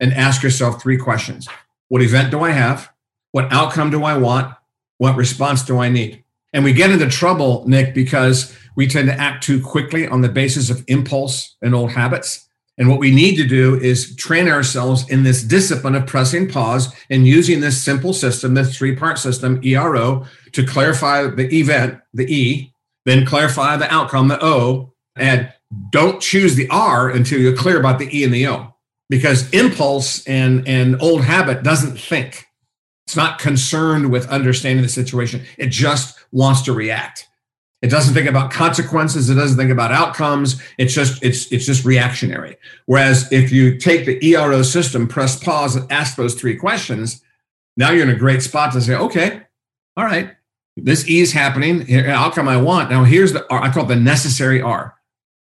and 0.00 0.12
ask 0.12 0.42
yourself 0.42 0.82
three 0.82 0.96
questions 0.96 1.48
What 1.88 2.02
event 2.02 2.30
do 2.30 2.40
I 2.40 2.50
have? 2.50 2.90
What 3.32 3.52
outcome 3.52 3.90
do 3.90 4.02
I 4.02 4.16
want? 4.18 4.52
What 4.98 5.16
response 5.16 5.62
do 5.62 5.78
I 5.78 5.88
need? 5.88 6.24
And 6.52 6.64
we 6.64 6.72
get 6.72 6.90
into 6.90 7.08
trouble, 7.08 7.64
Nick, 7.68 7.94
because 7.94 8.56
we 8.74 8.88
tend 8.88 9.08
to 9.08 9.14
act 9.14 9.44
too 9.44 9.62
quickly 9.62 10.08
on 10.08 10.20
the 10.20 10.28
basis 10.28 10.68
of 10.68 10.84
impulse 10.88 11.56
and 11.62 11.74
old 11.74 11.92
habits. 11.92 12.48
And 12.80 12.88
what 12.88 12.98
we 12.98 13.14
need 13.14 13.36
to 13.36 13.46
do 13.46 13.78
is 13.78 14.16
train 14.16 14.48
ourselves 14.48 15.06
in 15.10 15.22
this 15.22 15.42
discipline 15.42 15.94
of 15.94 16.06
pressing 16.06 16.48
pause 16.48 16.90
and 17.10 17.28
using 17.28 17.60
this 17.60 17.80
simple 17.80 18.14
system, 18.14 18.54
this 18.54 18.74
three 18.74 18.96
part 18.96 19.18
system, 19.18 19.60
ERO, 19.62 20.24
to 20.52 20.64
clarify 20.64 21.26
the 21.26 21.54
event, 21.54 22.00
the 22.14 22.24
E, 22.34 22.72
then 23.04 23.26
clarify 23.26 23.76
the 23.76 23.92
outcome, 23.92 24.28
the 24.28 24.42
O, 24.42 24.94
and 25.14 25.52
don't 25.90 26.22
choose 26.22 26.54
the 26.54 26.70
R 26.70 27.10
until 27.10 27.38
you're 27.38 27.54
clear 27.54 27.78
about 27.78 27.98
the 27.98 28.18
E 28.18 28.24
and 28.24 28.32
the 28.32 28.48
O. 28.48 28.74
Because 29.10 29.50
impulse 29.50 30.26
and, 30.26 30.66
and 30.66 31.00
old 31.02 31.22
habit 31.22 31.62
doesn't 31.62 31.98
think. 31.98 32.46
It's 33.06 33.16
not 33.16 33.38
concerned 33.38 34.10
with 34.10 34.26
understanding 34.30 34.82
the 34.82 34.88
situation. 34.88 35.42
It 35.58 35.66
just 35.66 36.18
wants 36.32 36.62
to 36.62 36.72
react. 36.72 37.28
It 37.82 37.88
doesn't 37.88 38.12
think 38.12 38.28
about 38.28 38.50
consequences. 38.50 39.30
It 39.30 39.36
doesn't 39.36 39.56
think 39.56 39.70
about 39.70 39.90
outcomes. 39.90 40.60
It's 40.76 40.92
just 40.92 41.22
it's 41.22 41.50
it's 41.50 41.64
just 41.64 41.84
reactionary. 41.84 42.56
Whereas 42.86 43.30
if 43.32 43.50
you 43.50 43.78
take 43.78 44.04
the 44.04 44.22
ERO 44.24 44.62
system, 44.62 45.08
press 45.08 45.42
pause, 45.42 45.76
and 45.76 45.90
ask 45.90 46.16
those 46.16 46.34
three 46.34 46.56
questions, 46.56 47.22
now 47.76 47.90
you're 47.90 48.02
in 48.02 48.10
a 48.10 48.18
great 48.18 48.42
spot 48.42 48.72
to 48.72 48.82
say, 48.82 48.94
okay, 48.94 49.42
all 49.96 50.04
right, 50.04 50.36
this 50.76 51.08
E 51.08 51.20
is 51.20 51.32
happening. 51.32 51.90
Outcome 52.06 52.48
I 52.48 52.58
want. 52.58 52.90
Now 52.90 53.04
here's 53.04 53.32
the 53.32 53.50
R. 53.50 53.62
I 53.62 53.72
call 53.72 53.84
it 53.84 53.88
the 53.88 53.96
necessary 53.96 54.60
R. 54.60 54.94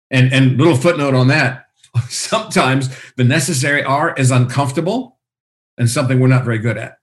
And 0.09 0.31
and 0.33 0.57
little 0.57 0.77
footnote 0.77 1.13
on 1.13 1.27
that. 1.27 1.65
sometimes 2.09 2.89
the 3.15 3.23
necessary 3.23 3.83
R 3.83 4.13
is 4.15 4.31
uncomfortable 4.31 5.19
and 5.77 5.89
something 5.89 6.19
we're 6.19 6.27
not 6.27 6.45
very 6.45 6.59
good 6.59 6.77
at. 6.77 6.97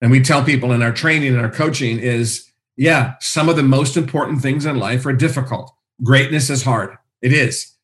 And 0.00 0.10
we 0.10 0.20
tell 0.20 0.42
people 0.42 0.72
in 0.72 0.82
our 0.82 0.92
training 0.92 1.34
and 1.34 1.40
our 1.40 1.50
coaching 1.50 1.98
is, 1.98 2.49
yeah, 2.80 3.16
some 3.20 3.50
of 3.50 3.56
the 3.56 3.62
most 3.62 3.94
important 3.94 4.40
things 4.40 4.64
in 4.64 4.78
life 4.78 5.04
are 5.04 5.12
difficult. 5.12 5.70
Greatness 6.02 6.48
is 6.48 6.62
hard. 6.62 6.96
It 7.20 7.30
is. 7.30 7.76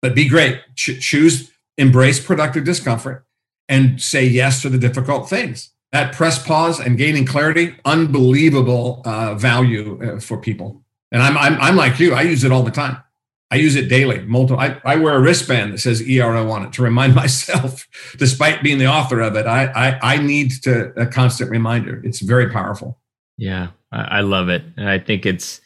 But 0.00 0.14
be 0.14 0.26
great. 0.26 0.62
Ch- 0.74 0.98
choose, 0.98 1.52
embrace 1.76 2.18
productive 2.18 2.64
discomfort 2.64 3.26
and 3.68 4.00
say 4.00 4.24
yes 4.24 4.62
to 4.62 4.70
the 4.70 4.78
difficult 4.78 5.28
things. 5.28 5.70
That 5.92 6.14
press 6.14 6.42
pause 6.42 6.80
and 6.80 6.96
gaining 6.96 7.26
clarity, 7.26 7.76
unbelievable 7.84 9.02
uh, 9.04 9.34
value 9.34 10.00
uh, 10.02 10.18
for 10.18 10.38
people. 10.38 10.82
And 11.12 11.22
I'm, 11.22 11.36
I'm, 11.36 11.60
I'm 11.60 11.76
like 11.76 12.00
you, 12.00 12.14
I 12.14 12.22
use 12.22 12.42
it 12.42 12.50
all 12.50 12.62
the 12.62 12.70
time. 12.70 13.02
I 13.50 13.56
use 13.56 13.76
it 13.76 13.90
daily. 13.90 14.22
Multiple. 14.22 14.58
I, 14.58 14.80
I 14.82 14.96
wear 14.96 15.14
a 15.14 15.20
wristband 15.20 15.74
that 15.74 15.78
says 15.80 16.00
ERO 16.00 16.50
on 16.50 16.64
it 16.64 16.72
to 16.74 16.82
remind 16.82 17.14
myself, 17.24 17.86
despite 18.16 18.62
being 18.62 18.78
the 18.78 18.86
author 18.86 19.20
of 19.20 19.36
it. 19.36 19.44
I 19.44 19.66
I, 19.66 20.14
I 20.14 20.16
need 20.16 20.52
to 20.62 20.98
a 20.98 21.06
constant 21.06 21.50
reminder. 21.50 22.00
It's 22.02 22.20
very 22.20 22.50
powerful. 22.50 22.98
Yeah, 23.36 23.68
I, 23.90 24.20
love 24.20 24.48
it, 24.48 24.62
and 24.76 24.88
I 24.88 24.98
think 24.98 25.24
it's 25.24 25.60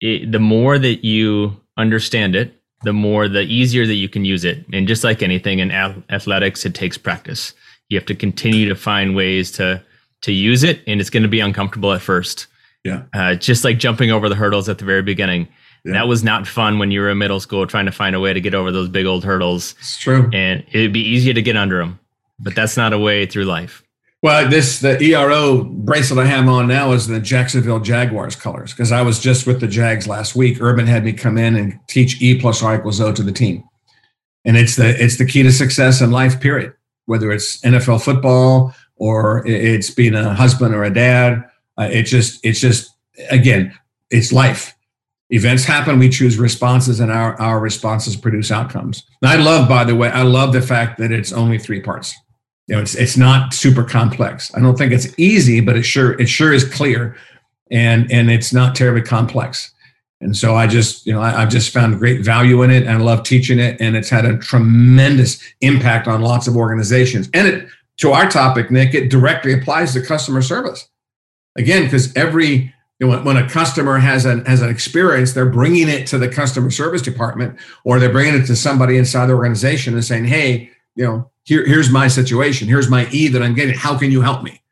it, 0.00 0.32
the 0.32 0.38
more 0.38 0.78
that 0.78 1.04
you 1.04 1.60
understand 1.76 2.34
it, 2.34 2.54
the 2.82 2.92
more 2.92 3.28
the 3.28 3.42
easier 3.42 3.86
that 3.86 3.94
you 3.94 4.08
can 4.08 4.24
use 4.24 4.44
it. 4.44 4.64
And 4.72 4.88
just 4.88 5.04
like 5.04 5.22
anything 5.22 5.58
in 5.58 5.70
athletics, 5.70 6.64
it 6.64 6.74
takes 6.74 6.96
practice. 6.96 7.52
You 7.90 7.98
have 7.98 8.06
to 8.06 8.14
continue 8.14 8.68
to 8.68 8.74
find 8.74 9.14
ways 9.14 9.50
to 9.52 9.82
to 10.22 10.32
use 10.32 10.62
it, 10.62 10.82
and 10.86 11.00
it's 11.00 11.10
going 11.10 11.22
to 11.22 11.28
be 11.28 11.40
uncomfortable 11.40 11.92
at 11.92 12.00
first. 12.00 12.46
Yeah, 12.84 13.02
uh, 13.14 13.34
just 13.34 13.64
like 13.64 13.78
jumping 13.78 14.10
over 14.10 14.28
the 14.28 14.34
hurdles 14.34 14.68
at 14.68 14.78
the 14.78 14.84
very 14.84 15.02
beginning 15.02 15.48
yeah. 15.84 15.92
That 15.94 16.08
was 16.08 16.22
not 16.22 16.46
fun 16.46 16.78
when 16.78 16.90
you 16.90 17.00
were 17.00 17.10
in 17.10 17.18
middle 17.18 17.40
school 17.40 17.66
trying 17.66 17.86
to 17.86 17.92
find 17.92 18.14
a 18.14 18.20
way 18.20 18.32
to 18.32 18.40
get 18.40 18.54
over 18.54 18.70
those 18.70 18.88
big 18.88 19.06
old 19.06 19.24
hurdles. 19.24 19.74
It's 19.78 19.98
true. 19.98 20.28
And 20.32 20.64
it'd 20.72 20.92
be 20.92 21.00
easier 21.00 21.32
to 21.32 21.42
get 21.42 21.56
under 21.56 21.78
them, 21.78 21.98
but 22.38 22.54
that's 22.54 22.76
not 22.76 22.92
a 22.92 22.98
way 22.98 23.26
through 23.26 23.44
life. 23.44 23.82
Well, 24.22 24.50
this 24.50 24.80
the 24.80 25.02
ERO 25.02 25.64
bracelet 25.64 26.26
I 26.26 26.28
have 26.28 26.46
on 26.46 26.68
now 26.68 26.92
is 26.92 27.06
the 27.06 27.20
Jacksonville 27.20 27.80
Jaguars 27.80 28.36
colors 28.36 28.72
because 28.72 28.92
I 28.92 29.00
was 29.00 29.18
just 29.18 29.46
with 29.46 29.60
the 29.60 29.66
Jags 29.66 30.06
last 30.06 30.36
week. 30.36 30.60
Urban 30.60 30.86
had 30.86 31.04
me 31.04 31.12
come 31.14 31.38
in 31.38 31.56
and 31.56 31.78
teach 31.88 32.20
E 32.20 32.38
plus 32.38 32.62
R 32.62 32.76
equals 32.76 33.00
O 33.00 33.12
to 33.12 33.22
the 33.22 33.32
team, 33.32 33.64
and 34.44 34.58
it's 34.58 34.76
the 34.76 35.02
it's 35.02 35.16
the 35.16 35.24
key 35.24 35.42
to 35.42 35.50
success 35.50 36.02
in 36.02 36.10
life. 36.10 36.38
Period. 36.38 36.74
Whether 37.06 37.32
it's 37.32 37.60
NFL 37.62 38.02
football 38.02 38.74
or 38.96 39.42
it's 39.46 39.90
being 39.90 40.14
a 40.14 40.34
husband 40.34 40.74
or 40.74 40.84
a 40.84 40.92
dad, 40.92 41.42
uh, 41.78 41.88
it 41.90 42.02
just 42.02 42.44
it's 42.44 42.60
just 42.60 42.90
again 43.30 43.74
it's 44.10 44.32
life 44.32 44.76
events 45.30 45.64
happen 45.64 45.98
we 45.98 46.08
choose 46.08 46.38
responses 46.38 47.00
and 47.00 47.10
our, 47.10 47.40
our 47.40 47.60
responses 47.60 48.16
produce 48.16 48.50
outcomes 48.50 49.04
and 49.22 49.30
i 49.30 49.36
love 49.36 49.68
by 49.68 49.84
the 49.84 49.94
way 49.94 50.08
i 50.10 50.22
love 50.22 50.52
the 50.52 50.62
fact 50.62 50.98
that 50.98 51.12
it's 51.12 51.32
only 51.32 51.58
three 51.58 51.80
parts 51.80 52.14
you 52.70 52.76
know 52.76 52.82
it's 52.82 52.94
it's 52.94 53.16
not 53.16 53.52
super 53.52 53.82
complex. 53.82 54.54
I 54.54 54.60
don't 54.60 54.78
think 54.78 54.92
it's 54.92 55.12
easy 55.18 55.60
but 55.60 55.76
it 55.76 55.82
sure 55.82 56.18
it 56.20 56.28
sure 56.28 56.52
is 56.52 56.64
clear 56.64 57.16
and 57.72 58.10
and 58.12 58.30
it's 58.30 58.52
not 58.52 58.76
terribly 58.76 59.02
complex. 59.02 59.74
And 60.22 60.36
so 60.36 60.54
i 60.54 60.66
just 60.68 61.04
you 61.04 61.12
know 61.12 61.20
I, 61.20 61.30
have 61.30 61.48
just 61.48 61.72
found 61.72 61.98
great 61.98 62.20
value 62.20 62.62
in 62.62 62.70
it 62.70 62.86
and 62.86 62.90
i 62.90 62.96
love 62.96 63.24
teaching 63.24 63.58
it 63.58 63.80
and 63.80 63.96
it's 63.96 64.10
had 64.10 64.24
a 64.24 64.38
tremendous 64.38 65.42
impact 65.62 66.06
on 66.06 66.22
lots 66.22 66.46
of 66.46 66.56
organizations. 66.56 67.28
And 67.34 67.48
it 67.48 67.68
to 67.98 68.12
our 68.12 68.30
topic 68.30 68.70
nick 68.70 68.94
it 68.94 69.10
directly 69.10 69.52
applies 69.52 69.92
to 69.94 70.00
customer 70.00 70.40
service. 70.40 70.88
Again 71.56 71.84
because 71.84 72.14
every 72.16 72.72
you 73.00 73.06
know, 73.06 73.16
when, 73.16 73.24
when 73.24 73.36
a 73.38 73.48
customer 73.48 73.98
has 73.98 74.26
an 74.26 74.44
has 74.44 74.62
an 74.62 74.70
experience, 74.70 75.32
they're 75.32 75.46
bringing 75.46 75.88
it 75.88 76.06
to 76.08 76.18
the 76.18 76.28
customer 76.28 76.70
service 76.70 77.02
department, 77.02 77.58
or 77.82 77.98
they're 77.98 78.12
bringing 78.12 78.38
it 78.40 78.46
to 78.46 78.54
somebody 78.54 78.98
inside 78.98 79.26
the 79.26 79.32
organization 79.32 79.94
and 79.94 80.04
saying, 80.04 80.26
"Hey, 80.26 80.70
you 81.00 81.06
know, 81.06 81.30
here, 81.44 81.66
here's 81.66 81.90
my 81.90 82.08
situation. 82.08 82.68
Here's 82.68 82.90
my 82.90 83.08
E 83.10 83.28
that 83.28 83.42
I'm 83.42 83.54
getting. 83.54 83.74
How 83.74 83.98
can 83.98 84.12
you 84.12 84.20
help 84.20 84.42
me?" 84.42 84.62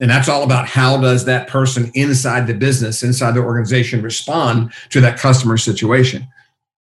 And 0.00 0.10
that's 0.10 0.28
all 0.28 0.42
about 0.42 0.68
how 0.68 1.00
does 1.00 1.24
that 1.24 1.48
person 1.48 1.90
inside 1.94 2.46
the 2.46 2.54
business, 2.54 3.02
inside 3.02 3.32
the 3.32 3.40
organization, 3.40 4.02
respond 4.02 4.72
to 4.90 5.00
that 5.00 5.18
customer 5.18 5.56
situation. 5.56 6.28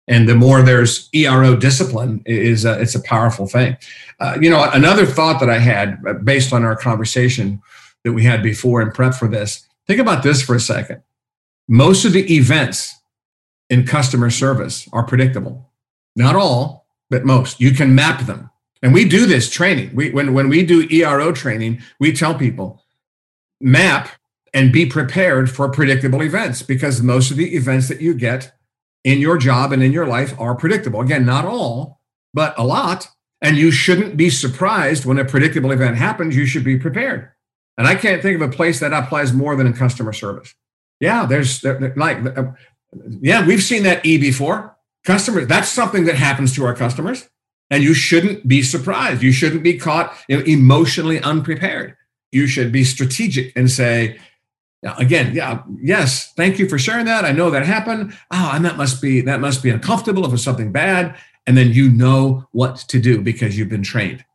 And 0.07 0.27
the 0.27 0.35
more 0.35 0.61
there's 0.61 1.09
ERO 1.13 1.55
discipline, 1.55 2.21
is 2.25 2.65
a, 2.65 2.79
it's 2.79 2.93
a 2.93 3.01
powerful 3.01 3.47
thing. 3.47 3.77
Uh, 4.19 4.37
you 4.39 4.49
know, 4.49 4.69
another 4.73 5.05
thought 5.05 5.39
that 5.39 5.49
I 5.49 5.59
had 5.59 5.97
uh, 6.05 6.13
based 6.13 6.51
on 6.53 6.63
our 6.63 6.75
conversation 6.75 7.61
that 8.03 8.13
we 8.13 8.23
had 8.23 8.43
before 8.43 8.81
in 8.81 8.91
prep 8.91 9.15
for 9.15 9.27
this 9.27 9.65
Think 9.87 9.99
about 9.99 10.23
this 10.23 10.41
for 10.41 10.55
a 10.55 10.59
second. 10.59 11.01
Most 11.67 12.05
of 12.05 12.13
the 12.13 12.35
events 12.35 12.95
in 13.69 13.85
customer 13.85 14.29
service 14.29 14.87
are 14.91 15.03
predictable. 15.03 15.71
Not 16.15 16.35
all, 16.35 16.87
but 17.09 17.25
most. 17.25 17.59
You 17.59 17.71
can 17.71 17.93
map 17.93 18.25
them. 18.25 18.49
And 18.81 18.93
we 18.93 19.05
do 19.05 19.25
this 19.25 19.49
training. 19.49 19.95
We, 19.95 20.11
when, 20.11 20.33
when 20.33 20.49
we 20.49 20.65
do 20.65 20.87
ERO 20.89 21.31
training, 21.31 21.81
we 21.99 22.13
tell 22.13 22.35
people 22.35 22.83
map 23.59 24.09
and 24.53 24.71
be 24.71 24.85
prepared 24.85 25.49
for 25.49 25.69
predictable 25.69 26.21
events 26.21 26.61
because 26.61 27.01
most 27.01 27.31
of 27.31 27.37
the 27.37 27.55
events 27.55 27.87
that 27.89 28.01
you 28.01 28.13
get 28.13 28.53
in 29.03 29.19
your 29.19 29.37
job 29.37 29.71
and 29.71 29.83
in 29.83 29.91
your 29.91 30.07
life 30.07 30.33
are 30.39 30.55
predictable. 30.55 31.01
Again, 31.01 31.25
not 31.25 31.45
all, 31.45 31.99
but 32.33 32.57
a 32.57 32.63
lot. 32.63 33.09
And 33.41 33.57
you 33.57 33.69
shouldn't 33.69 34.17
be 34.17 34.29
surprised 34.29 35.05
when 35.05 35.19
a 35.19 35.25
predictable 35.25 35.71
event 35.71 35.97
happens. 35.97 36.35
You 36.35 36.45
should 36.45 36.63
be 36.63 36.77
prepared. 36.77 37.31
And 37.77 37.87
I 37.87 37.95
can't 37.95 38.21
think 38.21 38.41
of 38.41 38.49
a 38.49 38.51
place 38.51 38.79
that 38.79 38.93
applies 38.93 39.33
more 39.33 39.55
than 39.55 39.67
in 39.67 39.73
customer 39.73 40.13
service. 40.13 40.53
Yeah, 40.99 41.25
there's 41.25 41.63
like, 41.63 42.25
uh, 42.25 42.51
yeah, 43.21 43.45
we've 43.45 43.61
seen 43.61 43.83
that 43.83 44.05
E 44.05 44.17
before. 44.17 44.75
Customers, 45.03 45.47
that's 45.47 45.69
something 45.69 46.05
that 46.05 46.15
happens 46.15 46.55
to 46.55 46.65
our 46.65 46.73
customers. 46.73 47.29
And 47.69 47.83
you 47.83 47.93
shouldn't 47.93 48.47
be 48.47 48.61
surprised. 48.61 49.23
You 49.23 49.31
shouldn't 49.31 49.63
be 49.63 49.77
caught 49.77 50.15
emotionally 50.29 51.19
unprepared. 51.21 51.95
You 52.31 52.47
should 52.47 52.71
be 52.71 52.83
strategic 52.83 53.55
and 53.55 53.71
say, 53.71 54.19
again, 54.97 55.33
yeah, 55.33 55.63
yes, 55.81 56.31
thank 56.33 56.59
you 56.59 56.67
for 56.67 56.77
sharing 56.77 57.05
that. 57.05 57.25
I 57.25 57.31
know 57.31 57.49
that 57.49 57.65
happened. 57.65 58.13
Oh, 58.31 58.51
and 58.53 58.63
that 58.65 58.77
must 58.77 59.01
be 59.01 59.21
that 59.21 59.39
must 59.39 59.63
be 59.63 59.69
uncomfortable 59.69 60.25
if 60.25 60.33
it's 60.33 60.43
something 60.43 60.71
bad. 60.71 61.15
And 61.47 61.57
then 61.57 61.71
you 61.71 61.89
know 61.89 62.47
what 62.51 62.77
to 62.89 62.99
do 62.99 63.21
because 63.21 63.57
you've 63.57 63.69
been 63.69 63.83
trained. 63.83 64.25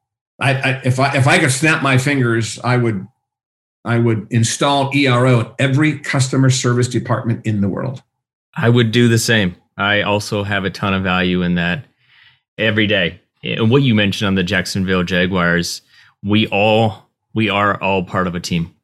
I, 0.41 0.55
I, 0.55 0.81
if 0.85 0.99
I 0.99 1.17
if 1.17 1.27
I 1.27 1.39
could 1.39 1.53
snap 1.53 1.83
my 1.83 1.99
fingers, 1.99 2.59
I 2.61 2.77
would 2.77 3.07
I 3.85 3.99
would 3.99 4.27
install 4.31 4.91
ERO 4.95 5.41
in 5.41 5.47
every 5.59 5.99
customer 5.99 6.51
service 6.51 6.89
department 6.89 7.47
in 7.47 7.61
the 7.61 7.69
world. 7.69 8.03
I 8.55 8.69
would 8.69 8.91
do 8.91 9.09
the 9.09 9.19
same. 9.19 9.57
I 9.77 10.03
also 10.03 10.43
have 10.43 10.65
a 10.65 10.71
ton 10.71 10.93
of 10.93 11.03
value 11.03 11.43
in 11.43 11.55
that 11.55 11.87
every 12.61 12.87
day. 12.87 13.21
And 13.43 13.71
what 13.71 13.83
you 13.83 13.95
mentioned 13.95 14.29
on 14.29 14.35
the 14.35 14.43
Jacksonville 14.43 15.05
Jaguars, 15.05 15.83
we 16.23 16.47
all 16.49 17.09
we 17.35 17.49
are 17.49 17.81
all 17.83 18.05
part 18.05 18.27
of 18.27 18.35
a 18.35 18.41
team, 18.41 18.75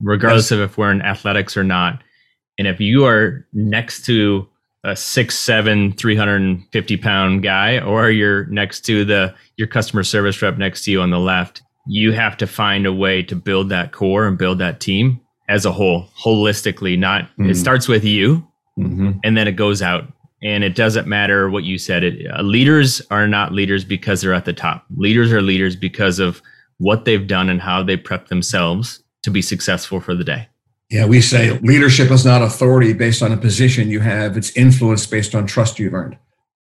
regardless 0.00 0.50
yes. 0.50 0.52
of 0.52 0.60
if 0.60 0.78
we're 0.78 0.90
in 0.90 1.02
athletics 1.02 1.56
or 1.56 1.64
not. 1.64 2.02
And 2.58 2.66
if 2.66 2.80
you 2.80 3.06
are 3.06 3.46
next 3.52 4.04
to 4.06 4.48
a 4.84 4.96
six 4.96 5.38
seven 5.38 5.92
350 5.92 6.96
pound 6.96 7.42
guy 7.42 7.78
or 7.78 8.10
you're 8.10 8.46
next 8.46 8.80
to 8.86 9.04
the 9.04 9.34
your 9.56 9.68
customer 9.68 10.02
service 10.02 10.42
rep 10.42 10.58
next 10.58 10.84
to 10.84 10.90
you 10.90 11.00
on 11.00 11.10
the 11.10 11.20
left 11.20 11.62
you 11.86 12.12
have 12.12 12.36
to 12.38 12.46
find 12.46 12.86
a 12.86 12.92
way 12.92 13.22
to 13.22 13.36
build 13.36 13.68
that 13.70 13.92
core 13.92 14.26
and 14.26 14.38
build 14.38 14.58
that 14.58 14.80
team 14.80 15.20
as 15.48 15.64
a 15.64 15.72
whole, 15.72 16.08
holistically. 16.18 16.98
Not 16.98 17.24
mm-hmm. 17.24 17.50
it 17.50 17.56
starts 17.56 17.88
with 17.88 18.04
you, 18.04 18.46
mm-hmm. 18.78 19.12
and 19.24 19.36
then 19.36 19.48
it 19.48 19.52
goes 19.52 19.82
out. 19.82 20.04
And 20.42 20.64
it 20.64 20.74
doesn't 20.74 21.06
matter 21.06 21.48
what 21.48 21.64
you 21.64 21.78
said. 21.78 22.02
It, 22.02 22.26
uh, 22.30 22.42
leaders 22.42 23.00
are 23.10 23.28
not 23.28 23.52
leaders 23.52 23.84
because 23.84 24.20
they're 24.20 24.34
at 24.34 24.44
the 24.44 24.52
top. 24.52 24.84
Leaders 24.96 25.32
are 25.32 25.40
leaders 25.40 25.76
because 25.76 26.18
of 26.18 26.42
what 26.78 27.04
they've 27.04 27.26
done 27.26 27.48
and 27.48 27.60
how 27.60 27.82
they 27.82 27.96
prep 27.96 28.28
themselves 28.28 29.02
to 29.22 29.30
be 29.30 29.40
successful 29.40 30.00
for 30.00 30.14
the 30.14 30.24
day. 30.24 30.48
Yeah, 30.90 31.06
we 31.06 31.20
say 31.20 31.58
leadership 31.60 32.10
is 32.10 32.24
not 32.24 32.42
authority 32.42 32.92
based 32.92 33.22
on 33.22 33.32
a 33.32 33.36
position 33.36 33.88
you 33.88 34.00
have. 34.00 34.36
It's 34.36 34.54
influence 34.56 35.06
based 35.06 35.34
on 35.34 35.46
trust 35.46 35.78
you've 35.78 35.94
earned. 35.94 36.18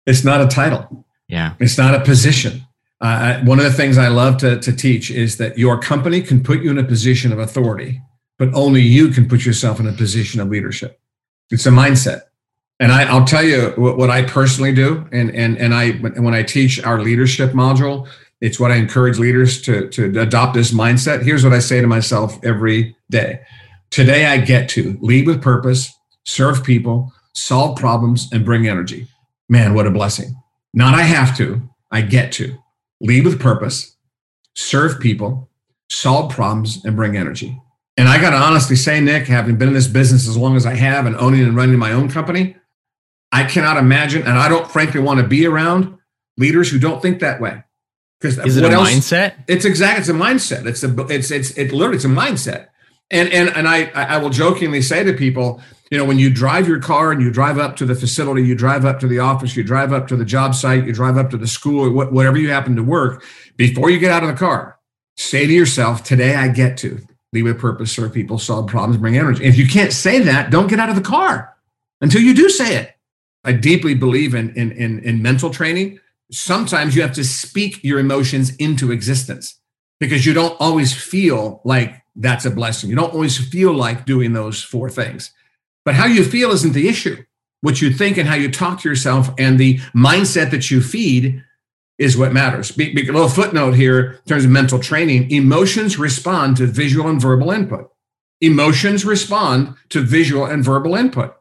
It's 0.06 0.24
not 0.24 0.40
a 0.40 0.46
title. 0.46 1.04
Yeah. 1.28 1.54
It's 1.58 1.76
not 1.76 1.94
a 1.94 2.00
position. 2.00 2.62
Uh, 3.00 3.40
one 3.40 3.58
of 3.58 3.64
the 3.64 3.72
things 3.72 3.98
I 3.98 4.08
love 4.08 4.38
to, 4.38 4.58
to 4.60 4.72
teach 4.72 5.10
is 5.10 5.36
that 5.38 5.58
your 5.58 5.78
company 5.78 6.22
can 6.22 6.42
put 6.42 6.62
you 6.62 6.70
in 6.70 6.78
a 6.78 6.84
position 6.84 7.32
of 7.32 7.38
authority, 7.38 8.00
but 8.38 8.54
only 8.54 8.80
you 8.80 9.08
can 9.08 9.28
put 9.28 9.44
yourself 9.44 9.80
in 9.80 9.86
a 9.86 9.92
position 9.92 10.40
of 10.40 10.48
leadership. 10.48 11.00
It's 11.50 11.66
a 11.66 11.70
mindset. 11.70 12.22
And 12.80 12.90
I, 12.90 13.12
will 13.12 13.24
tell 13.24 13.42
you 13.42 13.72
what, 13.76 13.96
what, 13.96 14.10
I 14.10 14.22
personally 14.22 14.74
do. 14.74 15.06
And, 15.12 15.30
and, 15.30 15.56
and 15.58 15.72
I, 15.72 15.92
when 15.92 16.34
I 16.34 16.42
teach 16.42 16.82
our 16.82 17.00
leadership 17.00 17.52
module, 17.52 18.08
it's 18.40 18.58
what 18.58 18.72
I 18.72 18.76
encourage 18.76 19.18
leaders 19.18 19.62
to, 19.62 19.88
to 19.90 20.20
adopt 20.20 20.54
this 20.54 20.72
mindset. 20.72 21.22
Here's 21.22 21.44
what 21.44 21.52
I 21.52 21.60
say 21.60 21.80
to 21.80 21.86
myself 21.86 22.38
every 22.44 22.96
day. 23.10 23.40
Today 23.90 24.26
I 24.26 24.38
get 24.38 24.68
to 24.70 24.98
lead 25.00 25.26
with 25.26 25.40
purpose, 25.40 25.94
serve 26.24 26.64
people, 26.64 27.12
solve 27.32 27.78
problems, 27.78 28.28
and 28.32 28.44
bring 28.44 28.66
energy. 28.66 29.06
Man, 29.48 29.74
what 29.74 29.86
a 29.86 29.90
blessing. 29.90 30.34
Not 30.72 30.94
I 30.94 31.02
have 31.02 31.36
to, 31.36 31.62
I 31.92 32.00
get 32.00 32.32
to 32.32 32.58
lead 33.00 33.24
with 33.24 33.40
purpose, 33.40 33.96
serve 34.54 34.98
people, 34.98 35.48
solve 35.88 36.32
problems, 36.32 36.84
and 36.84 36.96
bring 36.96 37.16
energy. 37.16 37.60
And 37.96 38.08
I 38.08 38.20
got 38.20 38.30
to 38.30 38.36
honestly 38.36 38.74
say, 38.74 39.00
Nick, 39.00 39.28
having 39.28 39.56
been 39.56 39.68
in 39.68 39.74
this 39.74 39.86
business 39.86 40.26
as 40.26 40.36
long 40.36 40.56
as 40.56 40.66
I 40.66 40.74
have 40.74 41.06
and 41.06 41.14
owning 41.16 41.42
and 41.42 41.54
running 41.54 41.78
my 41.78 41.92
own 41.92 42.10
company, 42.10 42.56
I 43.34 43.42
cannot 43.42 43.78
imagine, 43.78 44.22
and 44.22 44.38
I 44.38 44.48
don't 44.48 44.70
frankly 44.70 45.00
want 45.00 45.18
to 45.18 45.26
be 45.26 45.44
around 45.44 45.98
leaders 46.36 46.70
who 46.70 46.78
don't 46.78 47.02
think 47.02 47.18
that 47.18 47.40
way. 47.40 47.64
Because 48.20 48.38
is 48.38 48.56
it 48.56 48.64
a 48.64 48.70
else? 48.70 48.88
mindset? 48.88 49.34
It's 49.48 49.64
exact. 49.64 49.98
It's 49.98 50.08
a 50.08 50.12
mindset. 50.12 50.66
It's 50.66 50.84
a. 50.84 51.06
It's 51.08 51.32
it's 51.32 51.50
it 51.58 51.72
literally. 51.72 51.96
It's 51.96 52.04
a 52.04 52.08
mindset. 52.08 52.68
And 53.10 53.28
and 53.32 53.48
and 53.50 53.66
I 53.66 53.86
I 53.90 54.18
will 54.18 54.30
jokingly 54.30 54.80
say 54.80 55.02
to 55.02 55.12
people, 55.12 55.60
you 55.90 55.98
know, 55.98 56.04
when 56.04 56.20
you 56.20 56.30
drive 56.30 56.68
your 56.68 56.78
car 56.78 57.10
and 57.10 57.20
you 57.20 57.30
drive 57.32 57.58
up 57.58 57.74
to 57.76 57.84
the 57.84 57.96
facility, 57.96 58.44
you 58.44 58.54
drive 58.54 58.84
up 58.84 59.00
to 59.00 59.08
the 59.08 59.18
office, 59.18 59.56
you 59.56 59.64
drive 59.64 59.92
up 59.92 60.06
to 60.08 60.16
the 60.16 60.24
job 60.24 60.54
site, 60.54 60.86
you 60.86 60.92
drive 60.92 61.18
up 61.18 61.30
to 61.30 61.36
the 61.36 61.48
school, 61.48 61.90
whatever 61.92 62.38
you 62.38 62.50
happen 62.50 62.76
to 62.76 62.84
work, 62.84 63.24
before 63.56 63.90
you 63.90 63.98
get 63.98 64.12
out 64.12 64.22
of 64.22 64.28
the 64.28 64.36
car, 64.36 64.78
say 65.16 65.44
to 65.44 65.52
yourself, 65.52 66.04
today 66.04 66.36
I 66.36 66.48
get 66.48 66.78
to 66.78 67.00
lead 67.32 67.42
with 67.42 67.58
purpose, 67.58 67.90
serve 67.90 68.14
people, 68.14 68.38
solve 68.38 68.68
problems, 68.68 68.96
bring 68.96 69.18
energy. 69.18 69.44
If 69.44 69.58
you 69.58 69.66
can't 69.66 69.92
say 69.92 70.20
that, 70.20 70.50
don't 70.50 70.68
get 70.68 70.78
out 70.78 70.88
of 70.88 70.94
the 70.94 71.02
car 71.02 71.52
until 72.00 72.22
you 72.22 72.32
do 72.32 72.48
say 72.48 72.76
it. 72.76 72.93
I 73.44 73.52
deeply 73.52 73.94
believe 73.94 74.34
in, 74.34 74.54
in, 74.54 74.72
in, 74.72 75.00
in 75.00 75.22
mental 75.22 75.50
training. 75.50 76.00
Sometimes 76.30 76.96
you 76.96 77.02
have 77.02 77.14
to 77.14 77.24
speak 77.24 77.84
your 77.84 77.98
emotions 77.98 78.54
into 78.56 78.90
existence 78.90 79.60
because 80.00 80.24
you 80.24 80.32
don't 80.32 80.56
always 80.60 80.94
feel 80.94 81.60
like 81.64 82.02
that's 82.16 82.44
a 82.44 82.50
blessing. 82.50 82.90
You 82.90 82.96
don't 82.96 83.12
always 83.12 83.36
feel 83.36 83.72
like 83.72 84.06
doing 84.06 84.32
those 84.32 84.62
four 84.62 84.88
things. 84.88 85.32
But 85.84 85.94
how 85.94 86.06
you 86.06 86.24
feel 86.24 86.50
isn't 86.52 86.72
the 86.72 86.88
issue. 86.88 87.22
What 87.60 87.80
you 87.80 87.92
think 87.92 88.16
and 88.16 88.28
how 88.28 88.34
you 88.34 88.50
talk 88.50 88.80
to 88.80 88.88
yourself 88.88 89.30
and 89.38 89.58
the 89.58 89.78
mindset 89.94 90.50
that 90.50 90.70
you 90.70 90.80
feed 90.80 91.42
is 91.98 92.16
what 92.16 92.32
matters. 92.32 92.70
Be, 92.70 92.92
be, 92.92 93.08
a 93.08 93.12
little 93.12 93.28
footnote 93.28 93.72
here 93.72 94.12
in 94.12 94.24
terms 94.26 94.44
of 94.44 94.50
mental 94.50 94.78
training 94.78 95.30
emotions 95.30 95.98
respond 95.98 96.56
to 96.56 96.66
visual 96.66 97.08
and 97.08 97.20
verbal 97.20 97.50
input. 97.50 97.90
Emotions 98.40 99.04
respond 99.04 99.74
to 99.90 100.00
visual 100.00 100.44
and 100.44 100.64
verbal 100.64 100.94
input. 100.94 101.36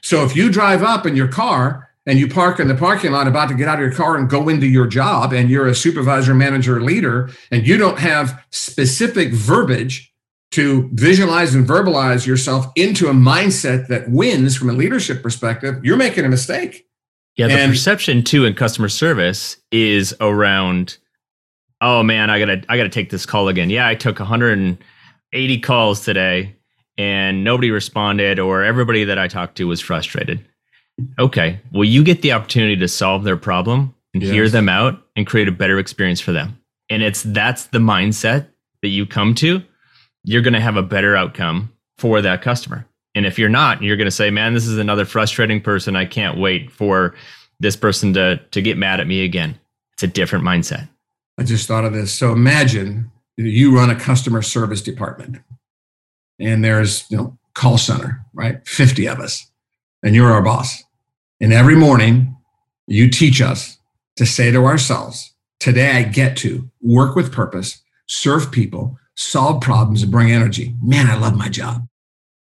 So 0.00 0.24
if 0.24 0.34
you 0.34 0.50
drive 0.50 0.82
up 0.82 1.06
in 1.06 1.14
your 1.16 1.28
car 1.28 1.90
and 2.06 2.18
you 2.18 2.28
park 2.28 2.58
in 2.58 2.68
the 2.68 2.74
parking 2.74 3.12
lot 3.12 3.28
about 3.28 3.48
to 3.48 3.54
get 3.54 3.68
out 3.68 3.76
of 3.76 3.80
your 3.80 3.92
car 3.92 4.16
and 4.16 4.28
go 4.28 4.48
into 4.48 4.66
your 4.66 4.86
job 4.86 5.32
and 5.32 5.48
you're 5.48 5.68
a 5.68 5.74
supervisor, 5.74 6.34
manager, 6.34 6.82
leader, 6.82 7.30
and 7.50 7.66
you 7.66 7.76
don't 7.76 7.98
have 7.98 8.44
specific 8.50 9.32
verbiage 9.32 10.12
to 10.52 10.90
visualize 10.92 11.54
and 11.54 11.66
verbalize 11.66 12.26
yourself 12.26 12.66
into 12.76 13.08
a 13.08 13.12
mindset 13.12 13.88
that 13.88 14.10
wins 14.10 14.56
from 14.56 14.68
a 14.68 14.72
leadership 14.72 15.22
perspective, 15.22 15.82
you're 15.84 15.96
making 15.96 16.24
a 16.24 16.28
mistake. 16.28 16.86
Yeah, 17.36 17.46
the 17.46 17.54
and, 17.54 17.72
perception 17.72 18.22
too 18.22 18.44
in 18.44 18.54
customer 18.54 18.90
service 18.90 19.56
is 19.70 20.14
around, 20.20 20.98
oh 21.80 22.02
man, 22.02 22.28
I 22.28 22.38
gotta 22.38 22.62
I 22.68 22.76
gotta 22.76 22.90
take 22.90 23.08
this 23.08 23.24
call 23.24 23.48
again. 23.48 23.70
Yeah, 23.70 23.88
I 23.88 23.94
took 23.94 24.18
180 24.18 25.60
calls 25.60 26.04
today 26.04 26.56
and 26.98 27.44
nobody 27.44 27.70
responded, 27.70 28.38
or 28.38 28.62
everybody 28.62 29.04
that 29.04 29.18
I 29.18 29.28
talked 29.28 29.56
to 29.56 29.66
was 29.66 29.80
frustrated. 29.80 30.44
Okay, 31.18 31.58
well, 31.72 31.84
you 31.84 32.04
get 32.04 32.22
the 32.22 32.32
opportunity 32.32 32.76
to 32.76 32.88
solve 32.88 33.24
their 33.24 33.36
problem 33.36 33.94
and 34.14 34.22
yes. 34.22 34.32
hear 34.32 34.48
them 34.48 34.68
out 34.68 35.02
and 35.16 35.26
create 35.26 35.48
a 35.48 35.52
better 35.52 35.78
experience 35.78 36.20
for 36.20 36.32
them. 36.32 36.58
And 36.90 37.02
it's 37.02 37.22
that's 37.22 37.66
the 37.66 37.78
mindset 37.78 38.48
that 38.82 38.88
you 38.88 39.06
come 39.06 39.34
to, 39.36 39.62
you're 40.24 40.42
gonna 40.42 40.60
have 40.60 40.76
a 40.76 40.82
better 40.82 41.16
outcome 41.16 41.72
for 41.98 42.20
that 42.20 42.42
customer. 42.42 42.86
And 43.14 43.26
if 43.26 43.38
you're 43.38 43.48
not, 43.48 43.82
you're 43.82 43.96
going 43.96 44.06
to 44.06 44.10
say, 44.10 44.30
"Man, 44.30 44.54
this 44.54 44.66
is 44.66 44.78
another 44.78 45.04
frustrating 45.04 45.60
person. 45.60 45.96
I 45.96 46.04
can't 46.04 46.38
wait 46.38 46.70
for 46.70 47.14
this 47.60 47.76
person 47.76 48.12
to 48.14 48.38
to 48.50 48.62
get 48.62 48.78
mad 48.78 49.00
at 49.00 49.06
me 49.06 49.24
again." 49.24 49.58
It's 49.94 50.02
a 50.02 50.06
different 50.06 50.44
mindset. 50.44 50.88
I 51.38 51.44
just 51.44 51.68
thought 51.68 51.84
of 51.84 51.92
this. 51.92 52.12
So 52.12 52.32
imagine 52.32 53.10
you 53.36 53.74
run 53.74 53.90
a 53.90 53.94
customer 53.94 54.42
service 54.42 54.82
department, 54.82 55.38
and 56.38 56.64
there's 56.64 57.04
you 57.10 57.16
know 57.16 57.38
call 57.54 57.78
center, 57.78 58.24
right? 58.34 58.66
Fifty 58.66 59.06
of 59.06 59.18
us, 59.20 59.50
and 60.02 60.14
you're 60.14 60.32
our 60.32 60.42
boss. 60.42 60.82
And 61.40 61.52
every 61.52 61.76
morning, 61.76 62.36
you 62.86 63.08
teach 63.08 63.40
us 63.40 63.78
to 64.16 64.26
say 64.26 64.50
to 64.50 64.64
ourselves, 64.64 65.34
"Today 65.60 65.96
I 65.96 66.02
get 66.02 66.36
to 66.38 66.70
work 66.80 67.16
with 67.16 67.32
purpose, 67.32 67.80
serve 68.06 68.50
people, 68.52 68.98
solve 69.14 69.60
problems, 69.60 70.02
and 70.02 70.12
bring 70.12 70.30
energy." 70.30 70.76
Man, 70.82 71.08
I 71.08 71.16
love 71.16 71.36
my 71.36 71.48
job. 71.48 71.86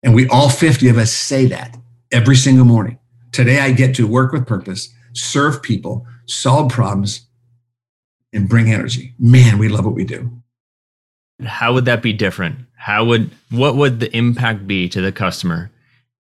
And 0.03 0.13
we 0.13 0.27
all 0.27 0.49
50 0.49 0.88
of 0.89 0.97
us 0.97 1.11
say 1.11 1.47
that 1.47 1.77
every 2.11 2.35
single 2.35 2.65
morning. 2.65 2.99
Today 3.31 3.59
I 3.59 3.71
get 3.71 3.95
to 3.95 4.07
work 4.07 4.31
with 4.31 4.45
purpose, 4.45 4.89
serve 5.13 5.61
people, 5.61 6.05
solve 6.27 6.71
problems, 6.71 7.27
and 8.31 8.47
bring 8.47 8.71
energy. 8.71 9.15
Man, 9.17 9.57
we 9.57 9.67
love 9.67 9.85
what 9.85 9.95
we 9.95 10.03
do. 10.03 10.29
How 11.43 11.73
would 11.73 11.85
that 11.85 12.01
be 12.01 12.13
different? 12.13 12.59
How 12.85 13.03
would 13.03 13.31
what 13.49 13.75
would 13.77 13.99
the 13.99 14.15
impact 14.15 14.67
be 14.67 14.87
to 14.89 15.01
the 15.01 15.11
customer 15.11 15.71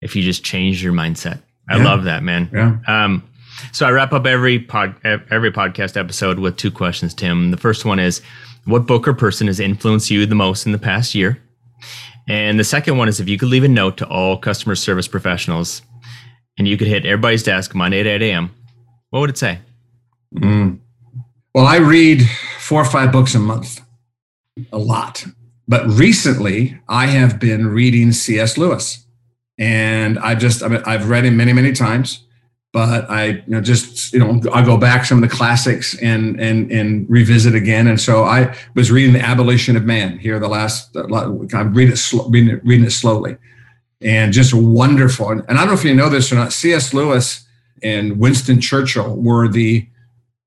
if 0.00 0.16
you 0.16 0.22
just 0.22 0.42
changed 0.42 0.81
your 0.81 0.94
mindset? 0.94 1.42
I 1.68 1.77
yeah. 1.77 1.85
love 1.85 2.05
that, 2.05 2.22
man. 2.22 2.48
Yeah. 2.55 2.79
Um, 2.88 3.22
so 3.72 3.85
I 3.85 3.90
wrap 3.90 4.14
up 4.14 4.24
every 4.24 4.61
pod 4.61 4.94
every 5.05 5.53
podcast 5.53 5.94
episode 5.94 6.38
with 6.38 6.57
two 6.57 6.70
questions, 6.70 7.12
Tim. 7.12 7.50
The 7.50 7.59
first 7.59 7.85
one 7.85 7.98
is, 7.98 8.22
what 8.64 8.87
book 8.87 9.07
or 9.07 9.12
person 9.12 9.46
has 9.48 9.61
influenced 9.61 10.11
you 10.11 10.24
the 10.24 10.35
most 10.35 10.64
in 10.64 10.72
the 10.72 10.79
past 10.79 11.14
year? 11.14 11.38
And 12.29 12.59
the 12.59 12.64
second 12.64 12.96
one 12.96 13.09
is 13.09 13.20
if 13.20 13.29
you 13.29 13.37
could 13.37 13.50
leave 13.50 13.64
a 13.64 13.68
note 13.68 13.98
to 13.98 14.09
all 14.09 14.38
customer 14.38 14.74
service 14.74 15.07
professionals 15.07 15.83
and 16.57 16.66
you 16.66 16.79
could 16.79 16.88
hit 16.88 17.05
everybody's 17.05 17.42
desk 17.42 17.74
Monday 17.74 18.00
at 18.00 18.07
8 18.07 18.22
a.m., 18.22 18.50
what 19.11 19.20
would 19.20 19.29
it 19.29 19.37
say? 19.37 19.59
Mm. 20.35 20.79
Well, 21.55 21.66
I 21.66 21.77
read 21.77 22.22
four 22.59 22.81
or 22.81 22.87
five 22.87 23.12
books 23.12 23.35
a 23.35 23.38
month, 23.38 23.83
a 24.72 24.79
lot. 24.79 25.27
But 25.66 25.87
recently, 25.87 26.79
I 26.88 27.07
have 27.07 27.38
been 27.38 27.68
reading 27.68 28.12
C.S. 28.12 28.59
Lewis. 28.59 29.07
And 29.59 30.18
I 30.18 30.35
just, 30.35 30.62
I 30.62 30.68
mean, 30.68 30.83
I've 30.85 31.09
read 31.09 31.24
him 31.24 31.37
many, 31.37 31.53
many 31.53 31.72
times 31.72 32.24
but 32.74 33.09
I 33.09 33.24
you 33.27 33.42
know 33.46 33.61
just 33.61 34.12
you 34.12 34.18
know 34.18 34.40
I 34.53 34.64
go 34.64 34.77
back 34.77 35.05
some 35.05 35.22
of 35.22 35.31
the 35.31 35.35
classics 35.35 35.96
and 36.03 36.38
and 36.40 36.70
and 36.72 37.09
revisit 37.09 37.55
again. 37.55 37.87
And 37.87 38.00
so 38.00 38.24
I 38.24 38.55
was 38.74 38.90
reading 38.90 39.12
the 39.12 39.20
Abolition 39.20 39.77
of 39.77 39.85
Man 39.85 40.18
here 40.18 40.40
the 40.40 40.48
last 40.48 40.94
I'm 40.96 41.72
reading 41.72 41.94
it, 41.94 42.12
reading 42.29 42.50
it 42.57 42.64
reading 42.64 42.85
it 42.85 42.90
slowly, 42.90 43.37
and 44.00 44.33
just 44.33 44.53
wonderful. 44.53 45.31
And, 45.31 45.44
and 45.48 45.57
I 45.57 45.61
don't 45.61 45.68
know 45.68 45.74
if 45.74 45.85
you 45.85 45.94
know 45.94 46.09
this 46.09 46.33
or 46.33 46.35
not. 46.35 46.53
C.S. 46.53 46.92
Lewis 46.92 47.46
and 47.81 48.18
Winston 48.18 48.61
Churchill 48.61 49.14
were 49.14 49.46
the 49.46 49.87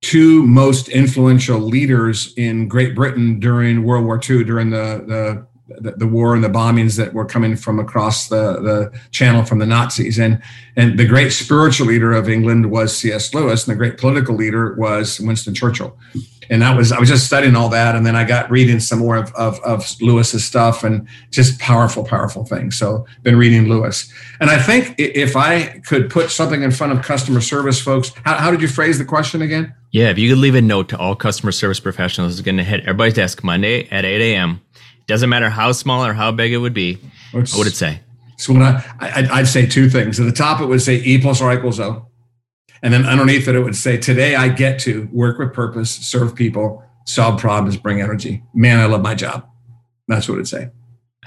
two 0.01 0.43
most 0.43 0.89
influential 0.89 1.59
leaders 1.59 2.33
in 2.37 2.67
Great 2.67 2.95
Britain 2.95 3.39
during 3.39 3.83
World 3.83 4.05
War 4.05 4.15
II 4.17 4.43
during 4.43 4.69
the 4.69 5.03
the 5.07 5.47
the, 5.67 5.91
the, 5.91 6.07
war 6.07 6.33
and 6.33 6.43
the 6.43 6.49
bombings 6.49 6.97
that 6.97 7.13
were 7.13 7.25
coming 7.25 7.55
from 7.55 7.79
across 7.79 8.29
the, 8.29 8.59
the 8.61 8.99
channel 9.11 9.43
from 9.43 9.59
the 9.59 9.65
Nazis. 9.65 10.17
And, 10.17 10.41
and 10.75 10.97
the 10.97 11.05
great 11.05 11.31
spiritual 11.31 11.87
leader 11.87 12.13
of 12.13 12.29
England 12.29 12.71
was 12.71 12.95
C.S. 12.97 13.33
Lewis, 13.33 13.67
and 13.67 13.73
the 13.73 13.77
great 13.77 13.97
political 13.97 14.35
leader 14.35 14.73
was 14.75 15.19
Winston 15.19 15.53
Churchill. 15.53 15.97
And 16.49 16.61
that 16.61 16.77
was, 16.77 16.93
I 16.93 16.99
was 16.99 17.09
just 17.09 17.25
studying 17.25 17.57
all 17.57 17.67
that. 17.69 17.95
And 17.95 18.05
then 18.05 18.15
I 18.15 18.23
got 18.23 18.49
reading 18.49 18.79
some 18.79 18.99
more 18.99 19.17
of, 19.17 19.33
of, 19.33 19.59
of 19.61 19.99
Lewis's 19.99 20.45
stuff 20.45 20.83
and 20.83 21.05
just 21.29 21.59
powerful, 21.59 22.05
powerful 22.05 22.45
things. 22.45 22.77
So 22.77 23.05
been 23.23 23.35
reading 23.35 23.67
Lewis. 23.67 24.09
And 24.39 24.49
I 24.49 24.57
think 24.57 24.95
if 24.97 25.35
I 25.35 25.79
could 25.85 26.09
put 26.09 26.31
something 26.31 26.63
in 26.63 26.71
front 26.71 26.93
of 26.93 27.03
customer 27.03 27.41
service 27.41 27.81
folks, 27.81 28.13
how, 28.23 28.35
how 28.35 28.51
did 28.51 28.61
you 28.61 28.69
phrase 28.69 28.97
the 28.97 29.03
question 29.03 29.41
again? 29.41 29.73
Yeah, 29.91 30.09
if 30.09 30.17
you 30.17 30.29
could 30.29 30.37
leave 30.37 30.55
a 30.55 30.61
note 30.61 30.87
to 30.89 30.97
all 30.97 31.15
customer 31.15 31.51
service 31.51 31.81
professionals, 31.81 32.33
it's 32.33 32.41
going 32.41 32.57
to 32.57 32.63
hit 32.63 32.81
everybody's 32.81 33.15
desk 33.15 33.43
Monday 33.43 33.89
at 33.89 34.05
8 34.05 34.33
a.m 34.33 34.61
doesn't 35.07 35.29
matter 35.29 35.49
how 35.49 35.71
small 35.71 36.05
or 36.05 36.13
how 36.13 36.31
big 36.31 36.53
it 36.53 36.57
would 36.57 36.73
be. 36.73 36.99
What 37.31 37.51
would 37.57 37.67
it 37.67 37.75
say? 37.75 38.01
So 38.37 38.53
when 38.53 38.61
I, 38.61 38.83
I 38.99 39.39
would 39.39 39.47
say 39.47 39.65
two 39.65 39.89
things. 39.89 40.19
At 40.19 40.25
the 40.25 40.31
top, 40.31 40.61
it 40.61 40.67
would 40.67 40.81
say 40.81 40.95
E 40.97 41.19
plus 41.19 41.41
R 41.41 41.53
equals 41.53 41.79
O, 41.79 42.07
and 42.83 42.93
then 42.93 43.05
underneath 43.05 43.47
it, 43.47 43.55
it 43.55 43.61
would 43.61 43.75
say 43.75 43.97
today 43.97 44.35
I 44.35 44.49
get 44.49 44.79
to 44.81 45.09
work 45.11 45.39
with 45.39 45.53
purpose, 45.53 45.89
serve 45.89 46.35
people, 46.35 46.83
solve 47.05 47.39
problems, 47.39 47.77
bring 47.77 48.01
energy. 48.01 48.43
Man, 48.53 48.79
I 48.79 48.85
love 48.85 49.01
my 49.01 49.15
job. 49.15 49.47
That's 50.07 50.29
what 50.29 50.35
it'd 50.35 50.47
say. 50.47 50.69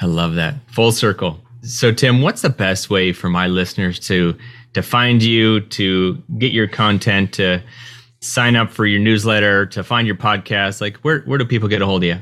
I 0.01 0.07
love 0.07 0.35
that 0.37 0.55
full 0.69 0.93
circle. 0.93 1.41
So 1.63 1.93
Tim, 1.93 2.23
what's 2.23 2.43
the 2.43 2.51
best 2.51 2.89
way 2.91 3.13
for 3.13 3.29
my 3.29 3.47
listeners 3.49 3.99
to 4.01 4.37
to 4.75 4.83
find 4.83 5.21
you, 5.23 5.61
to 5.61 6.23
get 6.39 6.53
your 6.53 6.69
content, 6.69 7.33
to 7.35 7.61
sign 8.21 8.55
up 8.55 8.71
for 8.71 8.87
your 8.87 9.01
newsletter, 9.01 9.67
to 9.67 9.83
find 9.83 10.07
your 10.07 10.17
podcast? 10.17 10.81
Like 10.81 10.97
where 10.99 11.21
where 11.23 11.39
do 11.39 11.45
people 11.45 11.69
get 11.69 11.83
a 11.83 11.87
hold 11.87 12.05
of 12.05 12.09
you? 12.09 12.21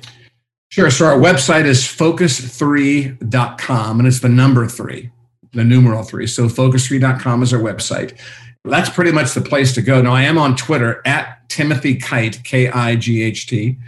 Sure. 0.71 0.91
So 0.91 1.07
our 1.07 1.19
website 1.19 1.65
is 1.65 1.81
focus3.com 1.83 3.99
and 3.99 4.07
it's 4.07 4.21
the 4.21 4.29
number 4.29 4.67
three, 4.67 5.11
the 5.53 5.65
numeral 5.65 6.03
three. 6.03 6.27
So 6.27 6.47
focus3.com 6.47 7.43
is 7.43 7.55
our 7.55 7.61
website. 7.61 8.19
That's 8.65 8.91
pretty 8.91 9.13
much 9.13 9.33
the 9.33 9.41
place 9.41 9.73
to 9.75 9.83
go. 9.83 10.03
Now 10.03 10.13
I 10.13 10.23
am 10.23 10.37
on 10.37 10.57
Twitter 10.57 11.01
at 11.07 11.49
Timothy 11.49 11.97
Kight, 11.97 12.43
K-I-G-H-T, 12.45 13.79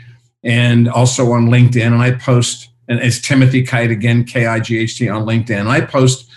and 0.43 0.89
also 0.89 1.33
on 1.33 1.49
LinkedIn. 1.49 1.87
And 1.87 2.01
I 2.01 2.13
post, 2.13 2.71
and 2.89 2.99
it's 3.01 3.21
Timothy 3.21 3.63
Kight 3.63 3.91
again, 3.91 4.25
K-I-G-H-T 4.25 5.07
on 5.09 5.27
LinkedIn. 5.27 5.67
I 5.67 5.83
post 5.83 6.31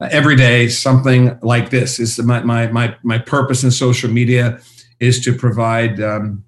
every 0.00 0.36
day 0.36 0.68
something 0.68 1.36
like 1.42 1.70
this. 1.70 1.98
Is 1.98 2.20
my 2.20 2.40
my 2.42 2.68
my 2.68 2.96
my 3.02 3.18
purpose 3.18 3.64
in 3.64 3.72
social 3.72 4.10
media 4.10 4.60
is 5.00 5.24
to 5.24 5.32
provide 5.32 6.00
um, 6.00 6.44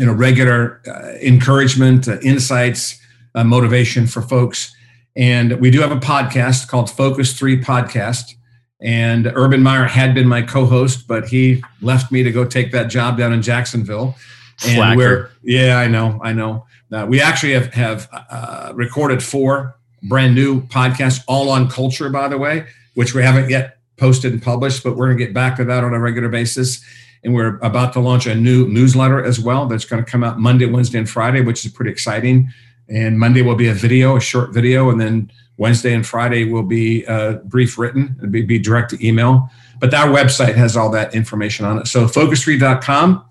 you 0.00 0.06
know 0.06 0.14
regular 0.14 0.80
uh, 0.88 1.12
encouragement, 1.22 2.08
uh, 2.08 2.18
insights, 2.20 2.98
uh, 3.34 3.44
motivation 3.44 4.06
for 4.06 4.22
folks. 4.22 4.74
And 5.14 5.60
we 5.60 5.70
do 5.70 5.80
have 5.80 5.92
a 5.92 6.00
podcast 6.00 6.68
called 6.68 6.90
Focus 6.90 7.38
Three 7.38 7.60
Podcast, 7.60 8.34
And 8.80 9.30
Urban 9.34 9.62
Meyer 9.62 9.84
had 9.84 10.14
been 10.14 10.26
my 10.26 10.40
co-host, 10.40 11.06
but 11.06 11.28
he 11.28 11.62
left 11.82 12.10
me 12.10 12.22
to 12.22 12.32
go 12.32 12.46
take 12.46 12.72
that 12.72 12.84
job 12.84 13.18
down 13.18 13.34
in 13.34 13.42
Jacksonville. 13.42 14.16
And 14.62 14.76
Slacker. 14.76 14.96
we're 14.96 15.30
yeah, 15.42 15.78
I 15.78 15.86
know, 15.86 16.18
I 16.22 16.32
know. 16.32 16.66
Uh, 16.90 17.04
we 17.06 17.20
actually 17.20 17.52
have 17.52 17.72
have 17.74 18.08
uh, 18.12 18.72
recorded 18.74 19.22
four 19.22 19.76
brand 20.04 20.34
new 20.34 20.62
podcasts, 20.62 21.22
all 21.28 21.50
on 21.50 21.68
culture, 21.68 22.08
by 22.08 22.26
the 22.28 22.38
way, 22.38 22.66
which 22.94 23.14
we 23.14 23.22
haven't 23.22 23.50
yet 23.50 23.76
posted 23.98 24.32
and 24.32 24.42
published, 24.42 24.82
but 24.82 24.96
we're 24.96 25.08
going 25.08 25.18
to 25.18 25.24
get 25.24 25.34
back 25.34 25.56
to 25.56 25.64
that 25.66 25.84
on 25.84 25.92
a 25.92 26.00
regular 26.00 26.30
basis. 26.30 26.82
And 27.22 27.34
we're 27.34 27.58
about 27.58 27.92
to 27.94 28.00
launch 28.00 28.26
a 28.26 28.34
new 28.34 28.66
newsletter 28.68 29.22
as 29.22 29.38
well 29.38 29.66
that's 29.66 29.84
going 29.84 30.02
to 30.02 30.10
come 30.10 30.24
out 30.24 30.38
Monday, 30.38 30.66
Wednesday, 30.66 30.98
and 30.98 31.08
Friday, 31.08 31.42
which 31.42 31.64
is 31.66 31.72
pretty 31.72 31.90
exciting. 31.90 32.50
And 32.88 33.18
Monday 33.18 33.42
will 33.42 33.54
be 33.54 33.68
a 33.68 33.74
video, 33.74 34.16
a 34.16 34.20
short 34.20 34.52
video, 34.52 34.90
and 34.90 35.00
then 35.00 35.30
Wednesday 35.58 35.92
and 35.92 36.06
Friday 36.06 36.44
will 36.44 36.62
be 36.62 37.06
uh, 37.06 37.34
brief 37.44 37.78
written. 37.78 38.16
It'll 38.18 38.30
be, 38.30 38.42
be 38.42 38.58
direct 38.58 38.90
to 38.90 39.06
email. 39.06 39.50
But 39.78 39.92
our 39.92 40.08
website 40.08 40.54
has 40.54 40.76
all 40.76 40.90
that 40.92 41.14
information 41.14 41.66
on 41.66 41.78
it. 41.78 41.86
So 41.86 42.06
focus3.com 42.06 43.24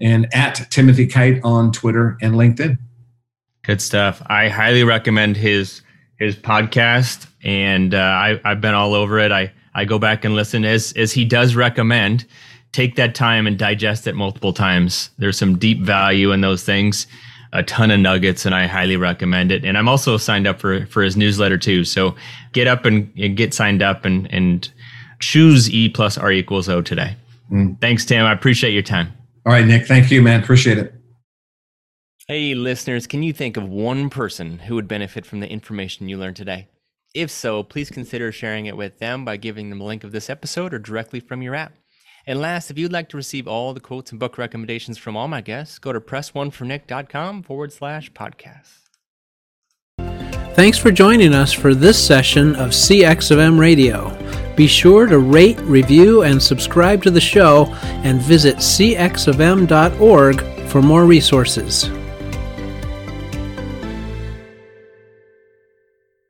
and 0.00 0.34
at 0.34 0.70
Timothy 0.70 1.06
Kight 1.06 1.40
on 1.44 1.72
Twitter 1.72 2.16
and 2.20 2.34
LinkedIn. 2.34 2.78
Good 3.62 3.80
stuff. 3.80 4.22
I 4.26 4.48
highly 4.48 4.84
recommend 4.84 5.36
his 5.36 5.82
his 6.18 6.36
podcast, 6.36 7.26
and 7.42 7.94
uh, 7.94 7.98
I, 7.98 8.40
I've 8.44 8.60
been 8.60 8.74
all 8.74 8.94
over 8.94 9.18
it. 9.18 9.32
I 9.32 9.52
I 9.74 9.84
go 9.84 9.98
back 9.98 10.24
and 10.24 10.34
listen 10.34 10.64
as 10.64 10.92
as 10.92 11.12
he 11.12 11.24
does 11.24 11.54
recommend. 11.54 12.26
Take 12.74 12.96
that 12.96 13.14
time 13.14 13.46
and 13.46 13.56
digest 13.56 14.08
it 14.08 14.16
multiple 14.16 14.52
times. 14.52 15.10
There's 15.16 15.38
some 15.38 15.58
deep 15.58 15.80
value 15.80 16.32
in 16.32 16.40
those 16.40 16.64
things, 16.64 17.06
a 17.52 17.62
ton 17.62 17.92
of 17.92 18.00
nuggets, 18.00 18.44
and 18.44 18.52
I 18.52 18.66
highly 18.66 18.96
recommend 18.96 19.52
it. 19.52 19.64
And 19.64 19.78
I'm 19.78 19.88
also 19.88 20.16
signed 20.16 20.48
up 20.48 20.58
for 20.58 20.84
for 20.86 21.04
his 21.04 21.16
newsletter 21.16 21.56
too. 21.56 21.84
So 21.84 22.16
get 22.52 22.66
up 22.66 22.84
and, 22.84 23.12
and 23.16 23.36
get 23.36 23.54
signed 23.54 23.80
up 23.80 24.04
and 24.04 24.26
and 24.32 24.68
choose 25.20 25.70
E 25.70 25.88
plus 25.88 26.18
R 26.18 26.32
equals 26.32 26.68
O 26.68 26.82
today. 26.82 27.14
Mm. 27.48 27.80
Thanks, 27.80 28.04
Tim. 28.04 28.26
I 28.26 28.32
appreciate 28.32 28.72
your 28.72 28.82
time. 28.82 29.12
All 29.46 29.52
right, 29.52 29.64
Nick. 29.64 29.86
Thank 29.86 30.10
you, 30.10 30.20
man. 30.20 30.42
Appreciate 30.42 30.78
it. 30.78 30.92
Hey, 32.26 32.56
listeners, 32.56 33.06
can 33.06 33.22
you 33.22 33.32
think 33.32 33.56
of 33.56 33.68
one 33.68 34.10
person 34.10 34.58
who 34.58 34.74
would 34.74 34.88
benefit 34.88 35.24
from 35.24 35.38
the 35.38 35.48
information 35.48 36.08
you 36.08 36.18
learned 36.18 36.34
today? 36.34 36.66
If 37.14 37.30
so, 37.30 37.62
please 37.62 37.88
consider 37.88 38.32
sharing 38.32 38.66
it 38.66 38.76
with 38.76 38.98
them 38.98 39.24
by 39.24 39.36
giving 39.36 39.70
them 39.70 39.80
a 39.80 39.84
link 39.84 40.02
of 40.02 40.10
this 40.10 40.28
episode 40.28 40.74
or 40.74 40.80
directly 40.80 41.20
from 41.20 41.40
your 41.40 41.54
app. 41.54 41.74
And 42.26 42.40
last, 42.40 42.70
if 42.70 42.78
you'd 42.78 42.92
like 42.92 43.08
to 43.10 43.16
receive 43.16 43.46
all 43.46 43.74
the 43.74 43.80
quotes 43.80 44.10
and 44.10 44.18
book 44.18 44.38
recommendations 44.38 44.96
from 44.96 45.16
all 45.16 45.28
my 45.28 45.40
guests, 45.40 45.78
go 45.78 45.92
to 45.92 46.00
pressonefornick.com 46.00 47.42
forward 47.42 47.72
slash 47.72 48.10
podcast. 48.12 48.80
Thanks 50.54 50.78
for 50.78 50.90
joining 50.92 51.34
us 51.34 51.52
for 51.52 51.74
this 51.74 52.02
session 52.04 52.54
of 52.54 52.70
CX 52.70 53.30
of 53.32 53.38
M 53.40 53.58
Radio. 53.58 54.16
Be 54.54 54.68
sure 54.68 55.06
to 55.06 55.18
rate, 55.18 55.58
review, 55.62 56.22
and 56.22 56.40
subscribe 56.40 57.02
to 57.02 57.10
the 57.10 57.20
show 57.20 57.66
and 57.82 58.20
visit 58.20 58.56
cxofm.org 58.58 60.40
for 60.68 60.80
more 60.80 61.06
resources. 61.06 61.90